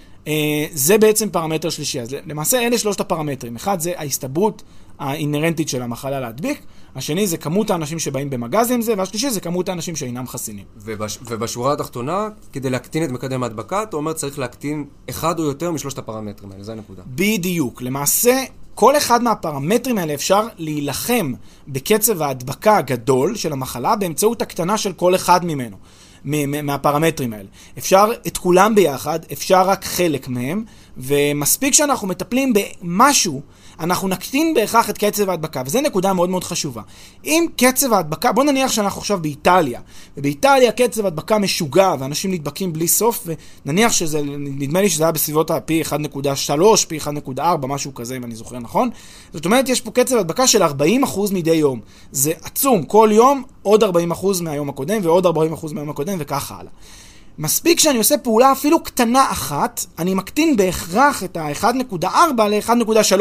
זה 0.72 0.98
בעצם 0.98 1.30
פרמטר 1.30 1.70
שלישי. 1.70 2.00
אז 2.00 2.16
למעשה 2.26 2.66
אלה 2.66 2.78
שלושת 2.78 3.00
הפרמטרים. 3.00 3.56
אחד 3.56 3.80
זה 3.80 3.92
ההסתברות 3.96 4.62
האינהרנטית 4.98 5.68
של 5.68 5.82
המחלה 5.82 6.20
להדביק, 6.20 6.62
השני 6.94 7.26
זה 7.26 7.36
כמות 7.36 7.70
האנשים 7.70 7.98
שבאים 7.98 8.30
במגע 8.30 8.64
זה 8.64 8.74
עם 8.74 8.82
זה, 8.82 8.94
והשלישי 8.98 9.30
זה 9.30 9.40
כמות 9.40 9.68
האנשים 9.68 9.96
שאינם 9.96 10.26
חסינים. 10.26 10.64
ובש, 10.76 11.18
ובשורה 11.26 11.72
התחתונה, 11.72 12.28
כדי 12.52 12.70
להקטין 12.70 13.04
את 13.04 13.10
מקדם 13.10 13.42
ההדבקה, 13.42 13.82
אתה 13.82 13.96
אומר 13.96 14.12
צריך 14.12 14.38
להקטין 14.38 14.84
אחד 15.10 15.38
או 15.38 15.44
יותר 15.44 15.70
משלושת 15.70 15.98
הפרמטרים 15.98 16.52
האלה, 16.52 16.64
זה 16.64 16.72
הנקודה. 16.72 17.02
בדיוק. 17.06 17.82
למעשה, 17.82 18.44
כל 18.74 18.96
אחד 18.96 19.22
מהפרמטרים 19.22 19.98
האלה 19.98 20.14
אפשר 20.14 20.46
להילחם 20.58 21.32
בקצב 21.68 22.22
ההדבקה 22.22 22.76
הגדול 22.76 23.36
של 23.36 23.52
המחלה 23.52 23.96
באמצעות 23.96 24.42
הקטנה 24.42 24.78
של 24.78 24.92
כל 24.92 25.14
אחד 25.14 25.44
ממנו. 25.44 25.76
מהפרמטרים 26.24 27.32
האלה. 27.32 27.48
אפשר 27.78 28.10
את 28.26 28.38
כולם 28.38 28.74
ביחד, 28.74 29.18
אפשר 29.32 29.62
רק 29.62 29.84
חלק 29.84 30.28
מהם, 30.28 30.64
ומספיק 30.96 31.74
שאנחנו 31.74 32.08
מטפלים 32.08 32.52
במשהו 32.52 33.42
אנחנו 33.80 34.08
נקטין 34.08 34.54
בהכרח 34.54 34.90
את 34.90 34.98
קצב 34.98 35.30
ההדבקה, 35.30 35.62
וזו 35.66 35.80
נקודה 35.80 36.12
מאוד 36.12 36.30
מאוד 36.30 36.44
חשובה. 36.44 36.82
אם 37.24 37.46
קצב 37.56 37.92
ההדבקה, 37.92 38.32
בוא 38.32 38.44
נניח 38.44 38.72
שאנחנו 38.72 39.00
עכשיו 39.00 39.18
באיטליה, 39.22 39.80
ובאיטליה 40.16 40.72
קצב 40.72 41.06
הדבקה 41.06 41.38
משוגע, 41.38 41.94
ואנשים 41.98 42.32
נדבקים 42.32 42.72
בלי 42.72 42.88
סוף, 42.88 43.26
ונניח 43.66 43.92
שזה, 43.92 44.20
נדמה 44.38 44.80
לי 44.80 44.88
שזה 44.88 45.04
היה 45.04 45.12
בסביבות 45.12 45.50
ה-P 45.50 45.86
1.3, 45.86 46.50
P 46.90 47.04
1.4, 47.36 47.66
משהו 47.66 47.94
כזה, 47.94 48.16
אם 48.16 48.24
אני 48.24 48.34
זוכר 48.34 48.58
נכון. 48.58 48.90
זאת 49.32 49.44
אומרת, 49.44 49.68
יש 49.68 49.80
פה 49.80 49.90
קצב 49.90 50.16
הדבקה 50.16 50.46
של 50.46 50.62
40% 50.62 50.66
מדי 51.32 51.54
יום. 51.54 51.80
זה 52.12 52.32
עצום, 52.42 52.82
כל 52.82 53.08
יום 53.12 53.42
עוד 53.62 53.84
40% 53.84 53.86
מהיום 54.42 54.68
הקודם, 54.68 55.00
ועוד 55.02 55.26
40% 55.26 55.72
מהיום 55.72 55.90
הקודם, 55.90 56.16
וככה 56.20 56.54
הלאה. 56.54 56.72
מספיק 57.38 57.80
שאני 57.80 57.98
עושה 57.98 58.18
פעולה 58.18 58.52
אפילו 58.52 58.82
קטנה 58.82 59.30
אחת, 59.30 59.84
אני 59.98 60.14
מקטין 60.14 60.56
בהכרח 60.56 61.24
את 61.24 61.36
ה-1.4 61.36 62.04
ל-1.3. 62.48 63.20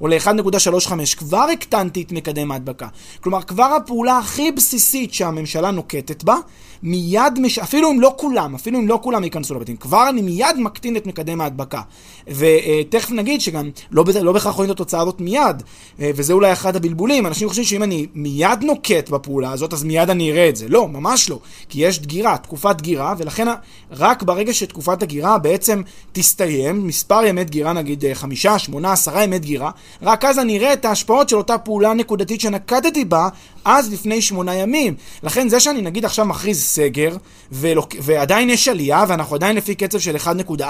או 0.00 0.08
ל-1.35, 0.08 1.16
כבר 1.16 1.46
הקטנתי 1.52 2.02
את 2.02 2.12
מקדם 2.12 2.52
ההדבקה. 2.52 2.88
כלומר, 3.20 3.42
כבר 3.42 3.64
הפעולה 3.64 4.18
הכי 4.18 4.52
בסיסית 4.52 5.14
שהממשלה 5.14 5.70
נוקטת 5.70 6.24
בה, 6.24 6.36
מיד, 6.82 7.38
מש... 7.40 7.58
אפילו 7.58 7.90
אם 7.90 8.00
לא 8.00 8.14
כולם, 8.16 8.54
אפילו 8.54 8.78
אם 8.78 8.88
לא 8.88 8.98
כולם 9.02 9.24
ייכנסו 9.24 9.54
לבתים, 9.54 9.76
כבר 9.76 10.08
אני 10.08 10.22
מיד 10.22 10.56
מקטין 10.58 10.96
את 10.96 11.06
מקדם 11.06 11.40
ההדבקה. 11.40 11.80
ותכף 12.28 13.10
נגיד 13.10 13.40
שגם 13.40 13.70
לא, 13.90 14.04
לא 14.22 14.32
בהכרח 14.32 14.54
רואים 14.54 14.70
את 14.70 14.74
התוצאה 14.74 15.00
הזאת 15.00 15.20
מיד, 15.20 15.62
וזה 15.98 16.32
אולי 16.32 16.52
אחד 16.52 16.76
הבלבולים. 16.76 17.26
אנשים 17.26 17.48
חושבים 17.48 17.64
שאם 17.64 17.82
אני 17.82 18.06
מיד 18.14 18.62
נוקט 18.62 19.10
בפעולה 19.10 19.52
הזאת, 19.52 19.72
אז 19.72 19.84
מיד 19.84 20.10
אני 20.10 20.32
אראה 20.32 20.48
את 20.48 20.56
זה. 20.56 20.68
לא, 20.68 20.88
ממש 20.88 21.30
לא. 21.30 21.38
כי 21.68 21.86
יש 21.86 22.00
דגירה, 22.00 22.38
תקופת 22.38 22.76
דגירה, 22.76 23.14
ולכן 23.18 23.46
רק 23.90 24.22
ברגע 24.22 24.54
שתקופת 24.54 25.02
הדגירה 25.02 25.38
בעצם 25.38 25.82
תסתיים, 26.12 26.86
מספר 26.86 27.24
ימי 27.24 27.44
דגירה, 27.44 27.72
נגיד 27.72 28.04
חמישה, 28.14 28.58
שמונה, 28.58 28.92
עשרה 28.92 29.24
ימי 29.24 29.38
דגירה, 29.38 29.70
רק 30.02 30.24
אז 30.24 30.38
אני 30.38 30.58
אראה 30.58 30.72
את 30.72 30.84
ההשפעות 30.84 31.28
של 31.28 31.36
אותה 31.36 31.58
פעולה 31.58 31.94
נקודתית 31.94 32.40
שנקטתי 32.40 33.04
בה 33.04 33.28
אז 33.64 33.92
לפני 33.92 34.22
שמונה 34.22 34.54
ימים. 34.54 34.94
לכן 35.22 35.48
זה 35.48 35.60
שאני 35.60 35.82
נגיד 35.82 36.04
עכשיו 36.04 36.24
מכריז 36.24 36.62
סגר, 36.62 37.16
ולוק... 37.52 37.94
ועדיין 38.00 38.50
יש 38.50 38.68
עלייה, 38.68 39.04
ואנחנו 39.08 39.34
עדיין 39.36 39.56
לפי 39.56 39.74
קצב 39.74 39.98
של 39.98 40.16
1.4, 40.16 40.62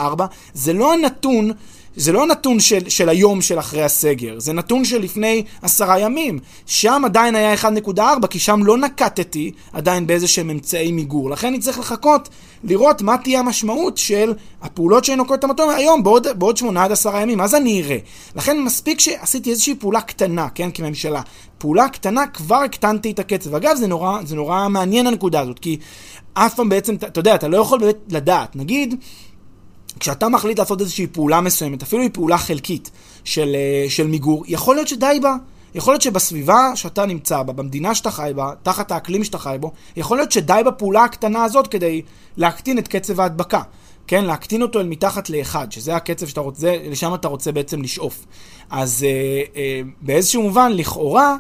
זה 0.55 0.73
לא 0.73 0.93
הנתון 0.93 1.53
זה 1.97 2.13
לא 2.13 2.27
נתון 2.27 2.61
של, 2.61 2.89
של 2.89 3.09
היום 3.09 3.43
של 3.43 3.59
אחרי 3.59 3.83
הסגר, 3.83 4.35
זה 4.39 4.53
נתון 4.53 4.85
של 4.85 4.99
לפני 4.99 5.45
עשרה 5.63 5.99
ימים. 5.99 6.39
שם 6.67 7.03
עדיין 7.05 7.35
היה 7.35 7.55
1.4, 7.55 8.27
כי 8.31 8.39
שם 8.39 8.61
לא 8.65 8.79
נקטתי 8.79 9.53
עדיין 9.73 10.07
באיזה 10.07 10.29
שהם 10.29 10.51
אמצעי 10.51 10.93
מיגור. 10.93 11.31
לכן 11.31 11.47
אני 11.47 11.59
צריך 11.59 11.79
לחכות, 11.79 12.29
לראות 12.65 13.03
מה 13.03 13.19
תהיה 13.19 13.41
המשמעות 13.41 13.99
של 13.99 14.33
הפעולות 14.63 15.05
שנוקטות 15.05 15.45
המטום 15.45 15.71
היום, 15.71 16.03
בעוד, 16.03 16.27
בעוד 16.39 16.57
8 16.57 16.85
עד 16.85 16.93
10 16.93 17.17
ימים, 17.17 17.41
אז 17.41 17.55
אני 17.55 17.83
אראה. 17.83 17.99
לכן 18.37 18.61
מספיק 18.61 19.01
שעשיתי 19.01 19.51
איזושהי 19.51 19.75
פעולה 19.75 20.01
קטנה, 20.01 20.49
כן, 20.49 20.71
כממשלה. 20.75 21.23
פעולה 21.59 21.89
קטנה, 21.89 22.27
כבר 22.27 22.57
הקטנתי 22.57 23.11
את 23.11 23.19
הקצב. 23.19 23.55
אגב, 23.55 23.77
זה 23.77 23.87
נורא, 23.87 24.19
זה 24.25 24.37
נורא 24.37 24.69
מעניין 24.69 25.07
הנקודה 25.07 25.41
הזאת, 25.41 25.59
כי 25.59 25.79
אף 26.35 26.55
פעם 26.55 26.69
בעצם, 26.69 26.95
אתה 26.95 27.21
יודע, 27.21 27.35
אתה 27.35 27.49
לא 27.49 27.57
יכול 27.57 27.79
באמת 27.79 27.97
לדעת. 28.09 28.57
נגיד, 28.57 28.95
כשאתה 30.01 30.29
מחליט 30.29 30.59
לעשות 30.59 30.81
איזושהי 30.81 31.07
פעולה 31.07 31.41
מסוימת, 31.41 31.83
אפילו 31.83 32.03
היא 32.03 32.11
פעולה 32.13 32.39
חלקית 32.39 32.91
של, 33.25 33.55
אה, 33.55 33.91
של 33.91 34.07
מיגור, 34.07 34.45
יכול 34.47 34.75
להיות 34.75 34.89
שדי 34.89 35.19
בה. 35.23 35.37
יכול 35.75 35.93
להיות 35.95 36.03
שבסביבה 36.03 36.73
שאתה 36.75 37.07
נמצא 37.07 37.43
בה, 37.43 37.53
במדינה 37.53 37.95
שאתה 37.95 38.11
חי 38.11 38.33
בה, 38.37 38.53
תחת 38.63 38.93
האקלים 38.93 39.25
שאתה 39.25 39.39
חי 39.39 39.57
בו, 39.61 39.73
יכול 39.97 40.17
להיות 40.17 40.33
שדי 40.33 40.61
בפעולה 40.67 41.05
הקטנה 41.05 41.45
הזאת 41.45 41.67
כדי 41.67 42.03
להקטין 42.37 42.79
את 42.79 42.89
קצב 42.89 43.21
ההדבקה. 43.21 43.63
כן, 44.07 44.25
להקטין 44.25 44.63
אותו 44.63 44.81
אל 44.81 44.87
מתחת 44.87 45.31
לאחד, 45.31 45.73
שזה 45.73 45.97
הקצב 45.97 46.27
שאתה 46.27 46.41
רוצה, 46.41 46.77
לשם 46.91 47.15
אתה 47.15 47.29
רוצה 47.29 47.53
בעצם 47.53 47.83
לשאוף. 47.83 48.25
אז 48.71 49.07
אה, 49.09 49.43
אה, 49.57 49.81
באיזשהו 50.01 50.43
מובן, 50.43 50.73
לכאורה, 50.75 51.37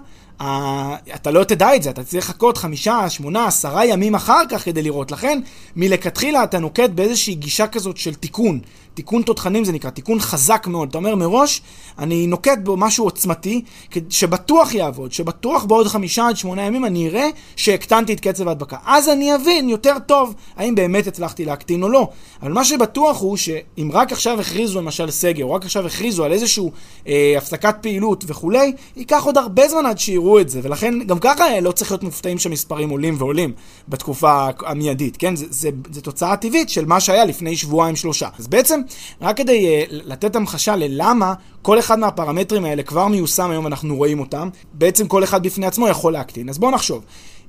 אתה 1.14 1.31
לא 1.31 1.45
תדע 1.45 1.76
את 1.76 1.83
זה, 1.83 1.90
אתה 1.90 2.05
צריך 2.05 2.28
לחכות 2.28 2.59
חמישה, 2.59 3.11
שמונה, 3.11 3.47
עשרה 3.47 3.87
ימים 3.87 4.14
אחר 4.14 4.43
כך 4.50 4.64
כדי 4.64 4.83
לראות. 4.83 5.12
לכן, 5.12 5.40
מלכתחילה 5.76 6.45
אתה 6.45 6.59
נוקט 6.59 6.90
באיזושהי 6.95 7.35
גישה 7.35 7.66
כזאת 7.66 7.97
של 7.97 8.14
תיקון. 8.14 8.61
תיקון 8.97 9.23
תותחנים 9.23 9.65
זה 9.65 9.73
נקרא, 9.73 9.91
תיקון 9.91 10.21
חזק 10.21 10.67
מאוד. 10.67 10.88
אתה 10.88 10.99
אומר 10.99 11.15
מראש, 11.15 11.62
אני 11.99 12.26
נוקט 12.26 12.59
בו 12.62 12.76
משהו 12.76 13.05
עוצמתי, 13.05 13.62
שבטוח 14.09 14.75
יעבוד, 14.75 15.12
שבטוח 15.12 15.65
בעוד 15.65 15.87
חמישה 15.87 16.29
עד 16.29 16.37
שמונה 16.37 16.62
ימים 16.62 16.85
אני 16.85 17.09
אראה 17.09 17.29
שהקטנתי 17.57 18.12
את 18.12 18.21
קצב 18.21 18.49
ההדבקה. 18.49 18.76
אז 18.87 19.09
אני 19.09 19.35
אבין 19.35 19.69
יותר 19.69 19.99
טוב 20.07 20.35
האם 20.57 20.75
באמת 20.75 21.07
הצלחתי 21.07 21.45
להקטין 21.45 21.83
או 21.83 21.88
לא. 21.88 22.09
אבל 22.43 22.53
מה 22.53 22.65
שבטוח 22.65 23.21
הוא 23.21 23.37
שאם 23.37 23.91
רק 23.93 24.12
עכשיו 24.12 24.41
הכריזו 24.41 24.81
למשל 24.81 25.11
סגר, 25.11 25.45
או 25.45 25.53
רק 25.53 25.65
עכשיו 25.65 25.87
הכריזו 25.87 26.25
על 26.25 26.33
איזושהי 26.33 26.65
אה, 27.07 27.35
הפסקת 27.38 27.75
פעילות 27.81 28.25
וכולי, 28.26 28.73
ייקח 28.97 29.23
עוד 29.25 29.38
הרבה 29.38 29.69
זמן 29.69 29.87
עד 29.87 29.99
שיראו 29.99 30.41
את 30.41 30.49
זה, 30.49 30.61
ולכן 30.62 31.07
גם 31.07 31.19
ככה 31.19 31.61
לא 31.61 31.73
צריך 31.73 31.91
להיות 31.91 32.03
מופתעים 32.03 32.38
שהמספרים 32.38 32.91
עולים 32.91 33.15
ועולים 33.19 33.53
בתקופה 33.88 34.47
המיידית, 34.67 35.17
כן? 35.17 35.37
זה, 35.37 35.47
זה, 35.50 35.69
זה 35.93 36.00
תוצאה 36.00 36.37
טבעית 36.37 36.71
של 36.71 36.85
מה 36.85 37.00
שהיה 37.00 37.25
לפני 37.25 37.57
שבועיים 37.57 37.97
שלושה. 37.97 38.29
אז 38.38 38.47
בעצם 38.47 38.81
רק 39.21 39.37
כדי 39.37 39.85
uh, 39.85 39.88
לתת 39.90 40.37
המחשה 40.37 40.76
ללמה 40.76 41.35
כל 41.62 41.78
אחד 41.78 41.99
מהפרמטרים 41.99 42.64
האלה 42.64 42.83
כבר 42.83 43.07
מיושם 43.07 43.50
היום 43.50 43.64
ואנחנו 43.64 43.97
רואים 43.97 44.21
אותם, 44.21 44.49
בעצם 44.73 45.09
כל 45.09 45.25
אחד 45.25 45.43
בפני 45.43 45.66
עצמו 45.66 45.88
יכול 45.88 46.12
להקטין. 46.12 46.49
אז 46.49 46.59
בואו 46.59 46.71
נחשוב. 46.71 47.05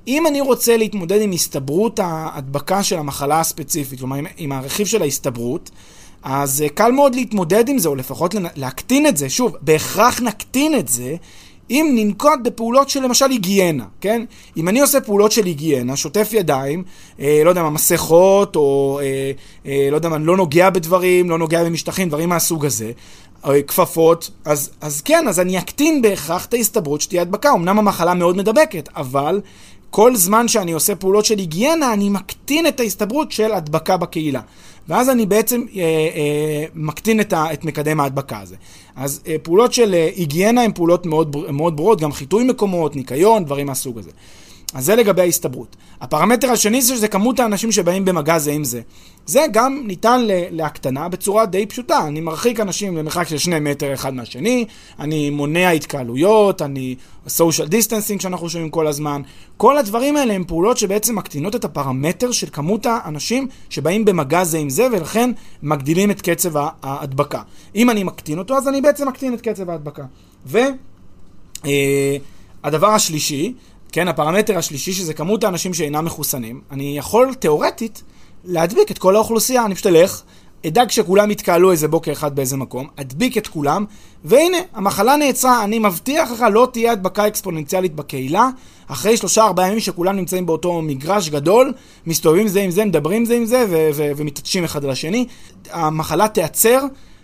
אם 0.08 0.28
אני 0.28 0.42
רוצה 0.42 0.78
להתמודד 0.78 1.22
עם 1.22 1.32
הסתברות 1.32 2.00
ההדבקה 2.00 2.84
של 2.84 2.98
המחלה 2.98 3.40
הספציפית, 3.40 4.00
כלומר 4.00 4.16
עם, 4.16 4.26
עם 4.38 4.52
הרכיב 4.52 4.88
של 4.88 5.02
ההסתברות, 5.02 5.70
אז 6.24 6.64
uh, 6.68 6.70
קל 6.70 6.92
מאוד 6.92 7.16
להתמודד 7.16 7.70
עם 7.70 7.78
זה, 7.78 7.90
או 7.90 7.96
לפחות 7.96 8.36
להקטין 8.56 9.08
את 9.08 9.18
זה. 9.18 9.30
שוב, 9.30 9.56
בהכרח 9.62 10.22
נקטין 10.22 10.76
את 10.76 10.88
זה 10.88 11.16
אם 11.70 11.92
ננקוט 11.96 12.40
בפעולות 12.44 12.90
של 12.90 13.04
למשל 13.04 13.30
היגיינה, 13.30 13.86
כן? 14.02 14.26
אם 14.58 14.70
אני 14.70 14.82
עושה 14.82 15.02
פעולות 15.02 15.32
של 15.32 15.46
היגיינה, 15.46 15.96
שוטף 15.96 16.30
ידיים, 16.34 16.84
אה, 17.20 17.42
לא 17.46 17.50
יודע 17.50 17.64
מה, 17.64 17.70
מסכות, 17.70 18.56
או 18.56 19.00
אה, 19.04 19.32
אה, 19.66 19.88
לא 19.92 19.96
יודע 19.96 20.10
מה, 20.10 20.18
לא 20.18 20.38
נוגע 20.38 20.70
בדברים, 20.70 21.30
לא 21.30 21.38
נוגע 21.38 21.64
במשטחים, 21.64 22.10
דברים 22.10 22.30
מהסוג 22.30 22.66
הזה, 22.66 22.92
אה, 23.46 23.62
כפפות, 23.62 24.30
אז, 24.46 24.70
אז 24.82 25.02
כן, 25.02 25.28
אז 25.28 25.40
אני 25.40 25.58
אקטין 25.58 26.02
בהכרח 26.02 26.46
את 26.46 26.54
ההסתברות 26.54 27.02
שתהיה 27.02 27.22
הדבקה. 27.22 27.54
אמנם 27.54 27.80
המחלה 27.80 28.14
מאוד 28.14 28.38
מדבקת, 28.38 28.90
אבל 28.96 29.42
כל 29.90 30.16
זמן 30.16 30.48
שאני 30.48 30.72
עושה 30.72 30.96
פעולות 30.96 31.26
של 31.26 31.38
היגיינה, 31.38 31.94
אני 31.94 32.10
מקטין 32.10 32.68
את 32.68 32.80
ההסתברות 32.80 33.32
של 33.32 33.54
הדבקה 33.54 33.98
בקהילה. 33.98 34.42
ואז 34.88 35.10
אני 35.10 35.26
בעצם 35.26 35.62
אה, 35.76 35.82
אה, 35.82 36.66
מקטין 36.76 37.20
את, 37.20 37.34
ה, 37.34 37.54
את 37.54 37.66
מקדם 37.66 38.00
ההדבקה 38.00 38.40
הזה. 38.40 38.56
אז 38.96 39.22
אה, 39.28 39.36
פעולות 39.44 39.74
של 39.74 39.94
אה, 39.94 40.10
היגיינה 40.16 40.62
הן 40.62 40.72
פעולות 40.74 41.06
מאוד, 41.06 41.36
מאוד 41.52 41.76
ברורות, 41.78 42.02
גם 42.02 42.12
חיטוי 42.12 42.44
מקומות, 42.44 42.96
ניקיון, 42.96 43.46
דברים 43.46 43.68
מהסוג 43.68 43.98
הזה. 43.98 44.12
אז 44.74 44.86
זה 44.86 44.96
לגבי 44.96 45.22
ההסתברות. 45.22 45.76
הפרמטר 46.02 46.52
השני 46.52 46.82
זה 46.82 46.96
שזה 46.96 47.08
כמות 47.08 47.40
האנשים 47.40 47.72
שבאים 47.72 48.06
במגע 48.06 48.38
זה 48.38 48.52
עם 48.52 48.64
זה. 48.64 48.82
זה 49.26 49.46
גם 49.52 49.84
ניתן 49.86 50.22
להקטנה 50.28 51.10
בצורה 51.10 51.46
די 51.46 51.66
פשוטה. 51.66 52.08
אני 52.08 52.22
מרחיק 52.22 52.60
אנשים 52.60 52.98
למרחק 52.98 53.28
של 53.28 53.38
שני 53.38 53.60
מטר 53.60 53.94
אחד 53.94 54.14
מהשני, 54.14 54.66
אני 55.00 55.30
מונע 55.30 55.70
התקהלויות, 55.70 56.62
אני 56.62 56.96
social 57.28 57.70
distancing 57.70 58.22
שאנחנו 58.22 58.50
שומעים 58.50 58.70
כל 58.70 58.88
הזמן. 58.88 59.22
כל 59.58 59.78
הדברים 59.78 60.18
האלה 60.18 60.34
הם 60.34 60.44
פעולות 60.44 60.78
שבעצם 60.78 61.16
מקטינות 61.16 61.56
את 61.56 61.66
הפרמטר 61.66 62.32
של 62.32 62.48
כמות 62.52 62.86
האנשים 62.86 63.48
שבאים 63.70 64.06
במגע 64.06 64.44
זה 64.44 64.58
עם 64.58 64.70
זה, 64.70 64.88
ולכן 64.92 65.32
מגדילים 65.64 66.12
את 66.12 66.22
קצב 66.22 66.52
ההדבקה. 66.84 67.42
אם 67.76 67.90
אני 67.90 68.04
מקטין 68.04 68.40
אותו, 68.40 68.58
אז 68.58 68.68
אני 68.68 68.82
בעצם 68.82 69.08
מקטין 69.08 69.34
את 69.34 69.42
קצב 69.42 69.70
ההדבקה. 69.70 70.04
והדבר 70.46 70.62
אה, 72.88 72.96
השלישי, 72.96 73.54
כן, 73.92 74.08
הפרמטר 74.08 74.58
השלישי, 74.58 74.94
שזה 74.94 75.14
כמות 75.14 75.44
האנשים 75.44 75.74
שאינם 75.74 76.06
מחוסנים, 76.06 76.62
אני 76.72 76.98
יכול 76.98 77.34
תיאורטית 77.34 78.04
להדביק 78.46 78.92
את 78.92 78.98
כל 78.98 79.16
האוכלוסייה. 79.16 79.66
אני 79.66 79.76
פשוט 79.76 79.88
אלך, 79.88 80.22
אדאג 80.68 80.90
שכולם 80.92 81.32
יתקהלו 81.32 81.72
איזה 81.72 81.88
בוקר 81.88 82.12
אחד 82.12 82.36
באיזה 82.36 82.58
מקום, 82.58 82.88
אדביק 82.96 83.38
את 83.38 83.48
כולם, 83.48 83.86
והנה, 84.26 84.58
המחלה 84.74 85.16
נעצרה, 85.16 85.64
אני 85.64 85.80
מבטיח 85.80 86.32
לך, 86.32 86.46
לא 86.54 86.68
תהיה 86.74 86.92
הדבקה 86.92 87.28
אקספוננציאלית 87.28 87.96
בקהילה. 87.96 88.50
אחרי 88.88 89.18
שלושה 89.18 89.44
ארבעה 89.44 89.68
ימים 89.68 89.80
שכולם 89.80 90.16
נמצאים 90.16 90.46
באותו 90.46 90.82
מגרש 90.82 91.30
גדול, 91.30 91.74
מסתובבים 92.06 92.48
זה 92.48 92.62
עם 92.62 92.72
זה, 92.72 92.86
מדברים 92.86 93.26
זה 93.26 93.36
עם 93.36 93.46
זה, 93.46 93.66
ומתעטשים 93.96 94.64
אחד 94.64 94.84
על 94.84 94.90
השני, 94.90 95.26
המחלה 95.72 96.28
תיעצר, 96.28 96.82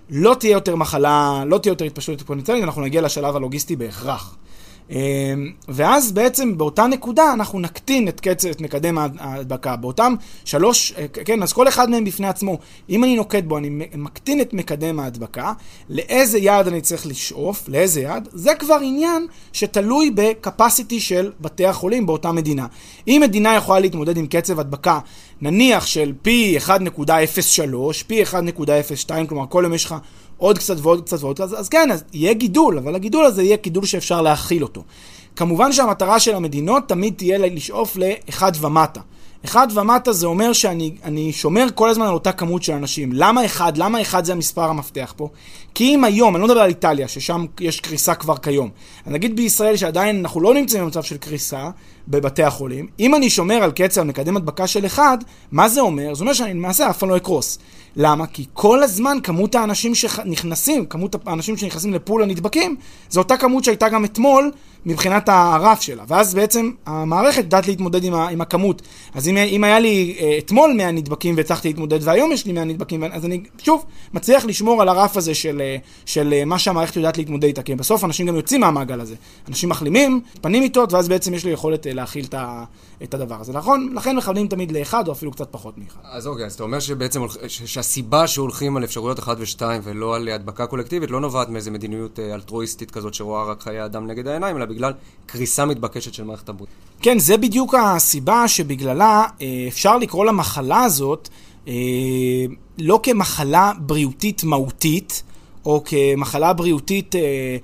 לא 0.10 0.36
תהיה 0.40 0.52
יותר 0.52 0.76
מחלה, 0.76 1.44
לא 1.46 1.58
תהיה 1.58 1.72
יותר 1.72 1.86
התפשטות 1.86 2.16
אקספוננציאלית, 2.16 2.64
אנחנו 2.64 2.82
נגיע 2.82 3.02
לשלב 3.02 3.36
הלוגיסטי 3.36 3.76
בהכרח. 3.76 4.36
אמ, 4.90 4.98
ואז 5.68 6.12
בעצם 6.12 6.58
באותה 6.58 6.88
נקודה 6.88 7.34
אנחנו 7.34 7.60
נקטין 7.60 8.08
את 8.08 8.20
קצב, 8.20 8.50
את 8.50 8.62
מקדם 8.62 8.98
ההדבקה. 8.98 9.76
באותם 9.76 10.16
שלוש, 10.46 10.94
אה, 10.98 11.08
כן, 11.08 11.44
אז 11.44 11.54
כל 11.54 11.68
אחד 11.68 11.90
מהם 11.90 12.06
בפני 12.06 12.28
עצמו, 12.28 12.58
אם 12.90 13.04
אני 13.04 13.16
נוקט 13.16 13.44
בו, 13.44 13.58
אני 13.58 13.70
מקטין 13.96 14.42
את 14.42 14.54
מקדם 14.54 15.00
ההדבקה, 15.00 15.54
לאיזה 15.90 16.38
יעד 16.38 16.68
אני 16.68 16.82
צריך 16.82 17.08
לשאוף, 17.08 17.64
לאיזה 17.68 18.02
יעד, 18.02 18.30
זה 18.34 18.56
כבר 18.56 18.78
עניין 18.84 19.28
שתלוי 19.54 20.12
בקפסיטי 20.16 21.00
של 21.00 21.32
בתי 21.42 21.66
החולים 21.66 22.06
באותה 22.06 22.32
מדינה. 22.32 22.68
אם 23.08 23.22
מדינה 23.24 23.56
יכולה 23.56 23.80
להתמודד 23.80 24.18
עם 24.18 24.28
קצב 24.28 24.60
הדבקה, 24.60 25.00
נניח 25.42 25.86
של 25.86 26.14
פי 26.22 26.58
1.03, 26.68 28.04
פי 28.08 28.24
1.02, 28.24 29.28
כלומר 29.30 29.46
כל 29.50 29.62
יום 29.64 29.74
יש 29.74 29.86
לך 29.86 29.96
עוד 30.38 30.58
קצת 30.58 30.76
ועוד 30.80 31.06
קצת 31.06 31.24
ועוד 31.24 31.36
קצת, 31.36 31.54
אז 31.54 31.70
כן, 31.70 31.92
אז 31.92 32.04
יהיה 32.14 32.34
גידול, 32.34 32.78
אבל 32.78 32.96
הגידול 32.96 33.26
הזה 33.26 33.44
יהיה 33.44 33.58
גידול 33.64 33.86
שאפשר 33.86 34.22
להכיל 34.22 34.64
אותו. 34.64 34.84
כמובן 35.36 35.72
שהמטרה 35.72 36.20
של 36.20 36.36
המדינות 36.36 36.90
תמיד 36.90 37.14
תהיה 37.18 37.38
לשאוף 37.38 37.98
לאחד 37.98 38.52
ומטה. 38.62 39.02
אחד 39.46 39.68
ומטה 39.74 40.14
זה 40.14 40.28
אומר 40.28 40.54
שאני 40.54 41.32
שומר 41.32 41.68
כל 41.76 41.90
הזמן 41.90 42.06
על 42.06 42.14
אותה 42.14 42.32
כמות 42.32 42.64
של 42.64 42.74
אנשים. 42.74 43.10
למה 43.14 43.46
אחד? 43.46 43.78
למה 43.78 44.02
אחד 44.02 44.26
זה 44.26 44.32
המספר 44.32 44.70
המפתח 44.70 45.14
פה? 45.18 45.30
כי 45.76 45.96
אם 45.96 46.04
היום, 46.04 46.36
אני 46.36 46.42
לא 46.42 46.48
מדבר 46.48 46.62
על 46.62 46.70
איטליה, 46.70 47.08
ששם 47.08 47.46
יש 47.60 47.80
קריסה 47.80 48.16
כבר 48.16 48.38
כיום, 48.38 48.70
אני 49.08 49.14
נגיד 49.14 49.36
בישראל 49.36 49.78
שעדיין 49.78 50.20
אנחנו 50.20 50.42
לא 50.42 50.54
נמצאים 50.54 50.84
במצב 50.84 51.04
של 51.04 51.18
קריסה 51.18 51.70
בבתי 52.08 52.44
החולים, 52.44 52.88
אם 53.00 53.16
אני 53.16 53.30
שומר 53.30 53.56
על 53.56 53.72
קצב 53.72 54.04
מקדם 54.04 54.38
הדבקה 54.38 54.68
של 54.68 54.86
אחד, 54.86 55.18
מה 55.52 55.70
זה 55.70 55.82
אומר? 55.82 56.14
זה 56.14 56.22
אומר 56.22 56.34
שאני 56.34 56.54
למעשה 56.54 56.90
אף 56.90 56.98
פעם 56.98 57.10
לא 57.10 57.18
אקרוס. 57.18 57.60
למה? 57.96 58.28
כי 58.28 58.46
כל 58.54 58.84
הזמן 58.84 59.18
כמות 59.24 59.56
האנשים 59.56 59.96
שנכנסים, 59.96 60.86
כמות 60.86 61.16
האנשים 61.26 61.58
שנכנסים 61.58 61.94
לפול 61.94 62.24
הנדבקים, 62.24 62.76
זו 63.10 63.20
אותה 63.20 63.38
כמות 63.38 63.64
שהייתה 63.64 63.90
גם 63.90 64.06
אתמול 64.06 64.52
מבחינת 64.86 65.30
הרף 65.30 65.82
שלה. 65.82 66.04
ואז 66.08 66.36
בעצם 66.36 66.72
המערכת 66.86 67.44
יודעת 67.44 67.68
להתמודד 67.68 68.04
עם, 68.04 68.14
ה, 68.14 68.30
עם 68.30 68.42
הכמות. 68.42 68.82
אז 69.14 69.28
אם, 69.28 69.38
אם 69.38 69.64
היה 69.64 69.80
לי 69.80 70.16
אה, 70.20 70.38
אתמול 70.38 70.74
100 70.74 70.92
נדבקים 70.92 71.38
והצלחתי 71.38 71.68
להתמודד 71.68 72.00
והיום 72.02 72.32
יש 72.32 72.46
לי 72.46 72.54
100 72.54 72.64
נדבקים, 72.64 73.04
אז 73.04 73.26
אני 73.26 73.44
שוב 73.58 73.86
מצליח 74.14 74.46
לשמור 74.46 74.82
על 74.82 74.90
הרף 74.90 75.18
הזה 75.18 75.36
של, 75.36 75.62
אה, 75.62 75.78
של 76.06 76.34
אה, 76.34 76.46
מה 76.46 76.60
שהמערכת 76.60 76.96
יודעת 76.96 77.18
להתמודד 77.18 77.44
איתה. 77.44 77.62
כי 77.62 77.76
בסוף 77.76 78.04
אנשים 78.04 78.28
גם 78.28 78.36
יוצאים 78.36 78.62
מהמעגל 78.62 79.02
הזה. 79.02 79.16
אנשים 79.48 79.70
מחלימים, 79.70 80.22
פנים 80.42 80.64
איתות, 80.64 80.94
ואז 80.94 81.08
בעצם 81.08 81.34
יש 81.34 81.46
לי 81.46 81.52
יכולת 81.52 81.88
להכיל 81.94 82.26
את, 83.04 83.14
הדבר 83.14 83.40
הזה. 83.40 83.54
נכון? 83.54 83.90
לכן 83.96 84.16
מכוונים 84.16 84.48
תמיד 84.48 84.72
לאחד 84.72 85.08
או 85.08 85.14
אפילו 85.14 85.32
קצת 85.32 85.48
פחות 85.52 85.78
מאחד. 85.78 86.00
אז 86.04 86.28
אוקיי, 86.28 86.46
אז 86.46 86.54
אתה 86.54 86.64
אומר 86.64 86.80
שבעצם 86.80 87.22
שהסיבה 87.48 88.28
שהולכים 88.28 88.78
על 88.78 88.84
אפשרויות 88.84 89.20
1 89.20 89.38
ו-2 89.40 89.62
ולא 89.84 90.16
על 90.16 90.28
הדבקה 90.28 90.68
קולקטיבית 90.68 91.12
לא 91.12 91.22
נובעת 91.22 91.50
מאיזה 91.50 91.72
מדיניות 91.72 92.20
אלטרואיסטית 92.20 92.92
כזאת 92.92 93.14
שרואה 93.14 93.44
רק 93.44 93.62
חיי 93.62 93.86
אדם 93.86 94.08
נגד 94.08 94.28
העיניים, 94.28 94.58
אלא 94.58 94.66
בגלל 94.66 94.94
קריסה 95.26 95.66
מתבקשת 95.66 96.14
של 96.14 96.24
מערכת 96.24 96.50
הבריאות. 96.50 96.70
כן, 97.02 97.20
זה 97.20 97.38
בדיוק 97.38 97.76
הסיבה 97.76 98.48
שבגללה 98.48 99.26
אה, 99.42 99.66
אפשר 99.68 99.98
לקרוא 99.98 100.26
למחלה 100.26 100.84
הזאת 100.84 101.30
אה, 101.68 101.74
לא 102.78 103.00
כמחלה 103.04 103.72
בריאותית 103.80 104.44
מהותית, 104.44 105.24
או 105.66 105.84
כמחלה 105.86 106.54
בריאותית 106.54 107.16
אה, 107.16 107.58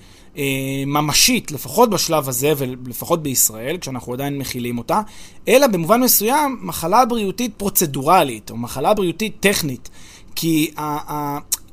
ממשית, 0.85 1.51
לפחות 1.51 1.89
בשלב 1.89 2.29
הזה 2.29 2.53
ולפחות 2.57 3.23
בישראל, 3.23 3.77
כשאנחנו 3.77 4.13
עדיין 4.13 4.37
מכילים 4.37 4.77
אותה, 4.77 5.01
אלא 5.47 5.67
במובן 5.67 6.01
מסוים 6.01 6.59
מחלה 6.61 7.05
בריאותית 7.05 7.53
פרוצדורלית, 7.57 8.51
או 8.51 8.57
מחלה 8.57 8.93
בריאותית 8.93 9.35
טכנית. 9.39 9.89
כי 10.35 10.71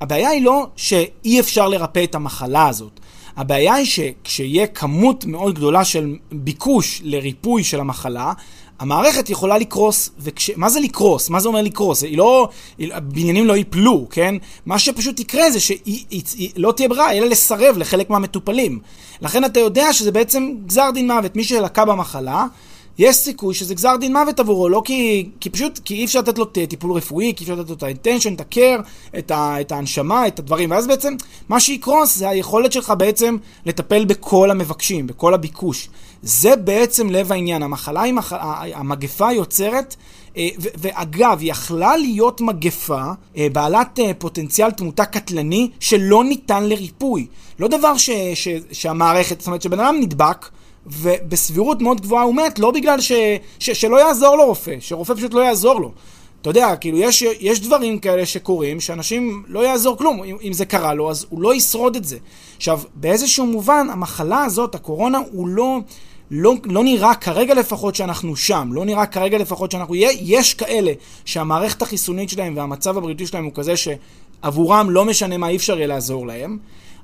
הבעיה 0.01 0.29
היא 0.29 0.43
לא 0.43 0.67
שאי 0.77 1.41
אפשר 1.41 1.69
לרפא 1.69 2.05
את 2.05 2.15
המחלה 2.15 2.69
הזאת. 2.69 3.01
הבעיה 3.37 3.75
היא 3.75 3.87
שכשיהיה 3.87 4.67
כמות 4.67 5.25
מאוד 5.25 5.55
גדולה 5.55 5.85
של 5.85 6.17
ביקוש 6.33 7.01
לריפוי 7.05 7.65
של 7.65 7.81
המחלה, 7.81 8.33
המערכת 8.79 9.31
יכולה 9.31 9.59
לקרוס, 9.59 10.11
וכש... 10.19 10.51
מה 10.57 10.69
זה 10.69 10.81
לקרוס? 10.81 11.31
מה 11.31 11.41
זה 11.41 11.49
אומר 11.49 11.63
לקרוס? 11.63 12.03
היא 12.03 12.19
לא... 12.19 12.49
הבניינים 12.81 13.47
לא 13.47 13.57
ייפלו, 13.57 14.07
כן? 14.11 14.35
מה 14.67 14.79
שפשוט 14.79 15.21
יקרה 15.21 15.51
זה 15.51 15.61
שלא 15.61 16.73
תהיה 16.73 16.89
ברירה, 16.89 17.13
אלא 17.13 17.27
לסרב 17.27 17.79
לחלק 17.79 18.11
מהמטופלים. 18.11 18.81
לכן 19.21 19.45
אתה 19.45 19.61
יודע 19.61 19.93
שזה 19.93 20.13
בעצם 20.13 20.51
גזר 20.67 20.91
דין 20.95 21.13
מוות. 21.13 21.37
מי 21.37 21.45
שלקה 21.45 21.85
במחלה, 21.85 22.47
יש 22.99 23.17
סיכוי 23.17 23.55
שזה 23.55 23.75
גזר 23.75 23.97
דין 23.97 24.13
מוות 24.13 24.41
עבורו, 24.41 24.69
לא 24.69 24.83
כי, 24.85 25.29
כי 25.41 25.51
פשוט, 25.51 25.79
כי 25.79 25.95
אי 25.95 26.05
אפשר 26.05 26.19
לתת 26.19 26.39
לו 26.39 26.45
טיפול 26.45 26.93
רפואי, 26.93 27.33
כי 27.37 27.45
אי 27.45 27.51
אפשר 27.51 27.61
לתת 27.61 27.71
לו 27.71 27.77
את 27.77 27.83
האינטנשן, 27.83 28.35
את 28.35 28.41
הקר, 28.41 28.81
את, 29.19 29.33
את 29.61 29.73
ההנשמה, 29.73 30.27
את 30.27 30.39
הדברים, 30.39 30.71
ואז 30.71 30.87
בעצם 30.87 31.15
מה 31.49 31.61
שיקרוס 31.61 32.17
זה 32.17 32.29
היכולת 32.29 32.73
שלך 32.73 32.93
בעצם 32.99 33.37
לטפל 33.67 34.05
בכל 34.05 34.51
המבקשים, 34.51 35.07
בכל 35.07 35.35
הביקוש. 35.35 35.89
זה 36.23 36.57
בעצם 36.57 37.11
לב 37.11 37.33
העניין, 37.33 37.63
המחלה 37.63 38.03
היא, 38.03 38.13
מח... 38.13 38.33
המגפה 38.75 39.33
יוצרת 39.33 39.97
אה, 40.37 40.49
ואגב, 40.59 41.39
יכלה 41.43 41.97
להיות 41.97 42.41
מגפה 42.41 43.03
אה, 43.37 43.47
בעלת 43.53 43.99
אה, 43.99 44.11
פוטנציאל 44.19 44.71
תמותה 44.71 45.05
קטלני 45.05 45.71
שלא 45.81 46.25
ניתן 46.25 46.65
לריפוי. 46.65 47.27
לא 47.59 47.69
דבר 47.69 47.97
ש, 47.97 48.11
ש, 48.35 48.49
שהמערכת, 48.73 49.41
זאת 49.41 49.47
אומרת 49.47 49.63
שבן 49.63 49.81
אדם 49.81 49.97
נדבק, 50.01 50.49
ובסבירות 50.87 51.83
מאוד 51.83 52.01
גבוהה 52.01 52.25
הוא 52.25 52.35
מת, 52.35 52.59
לא 52.59 52.71
בגלל 52.71 53.01
ש, 53.01 53.13
ש, 53.59 53.71
שלא 53.71 54.01
יעזור 54.07 54.37
לו 54.37 54.47
רופא, 54.47 54.77
שרופא 54.81 55.15
פשוט 55.15 55.35
לא 55.35 55.41
יעזור 55.41 55.81
לו. 55.81 55.93
אתה 56.47 56.59
יודע, 56.59 56.77
כאילו, 56.77 56.99
יש, 56.99 57.23
יש 57.41 57.61
דברים 57.61 57.99
כאלה 57.99 58.27
שקורים, 58.27 58.81
שאנשים 58.81 59.43
לא 59.49 59.67
יעזור 59.67 59.97
כלום. 59.97 60.23
אם, 60.23 60.37
אם 60.43 60.53
זה 60.53 60.65
קרה 60.65 60.95
לו, 60.95 61.11
אז 61.11 61.27
הוא 61.29 61.43
לא 61.43 61.55
ישרוד 61.55 61.97
את 61.97 62.05
זה. 62.05 62.19
עכשיו, 62.57 62.81
באיזשהו 62.95 63.47
מובן, 63.47 63.87
המחלה 63.91 64.45
הזאת, 64.45 64.75
הקורונה, 64.75 65.19
הוא 65.33 65.49
לא... 65.49 65.79
לא, 66.31 66.55
לא 66.65 66.85
נראה 66.85 67.15
כרגע 67.15 67.55
לפחות 67.55 67.95
שאנחנו 67.95 68.37
שם, 68.37 68.69
לא 68.73 68.85
נראה 68.85 69.07
כרגע 69.07 69.39
לפחות 69.39 69.71
שאנחנו... 69.71 69.95
יש 70.21 70.55
כאלה 70.55 70.93
שהמערכת 71.25 71.83
החיסונית 71.83 72.29
שלהם 72.29 72.57
והמצב 72.57 72.99
הבריאותי 72.99 73.27
שלהם 73.27 73.45
הוא 73.45 73.53
כזה 73.55 73.75
שעבורם 73.77 74.91
לא 74.91 75.05
משנה 75.05 75.37
מה, 75.37 75.49
אי 75.49 75.57
אפשר 75.57 75.77
יהיה 75.77 75.87
לעזור 75.87 76.27
להם. 76.27 76.59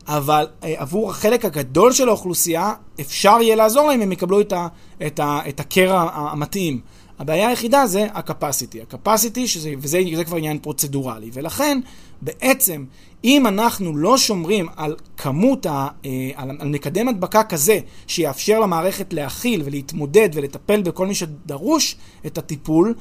אבל 0.06 0.46
אה, 0.64 0.74
עבור 0.76 1.10
החלק 1.10 1.44
הגדול 1.44 1.92
של 1.92 2.08
האוכלוסייה 2.08 2.72
אפשר 3.00 3.38
יהיה 3.40 3.56
לעזור 3.56 3.88
להם 3.88 4.00
הם 4.00 4.12
יקבלו 4.12 4.40
את, 4.40 4.52
ה, 4.52 4.66
את, 5.06 5.20
ה, 5.20 5.40
את 5.48 5.60
הקרע 5.60 6.10
המתאים. 6.12 6.80
הבעיה 7.22 7.48
היחידה 7.48 7.86
זה 7.86 8.06
הקפסיטי. 8.14 8.82
הקפסיטי, 8.82 9.48
שזה, 9.48 9.72
וזה 9.78 10.24
כבר 10.26 10.36
עניין 10.36 10.58
פרוצדורלי. 10.58 11.30
ולכן, 11.32 11.80
בעצם, 12.22 12.84
אם 13.24 13.46
אנחנו 13.46 13.96
לא 13.96 14.18
שומרים 14.18 14.66
על 14.76 14.96
כמות, 15.16 15.66
ה, 15.66 15.88
אה, 16.04 16.30
על, 16.34 16.50
על 16.58 16.68
מקדם 16.68 17.08
הדבקה 17.08 17.44
כזה, 17.44 17.78
שיאפשר 18.06 18.60
למערכת 18.60 19.12
להכיל 19.12 19.62
ולהתמודד 19.64 20.28
ולטפל 20.34 20.82
בכל 20.82 21.06
מי 21.06 21.14
שדרוש 21.14 21.96
את 22.26 22.38
הטיפול, 22.38 22.94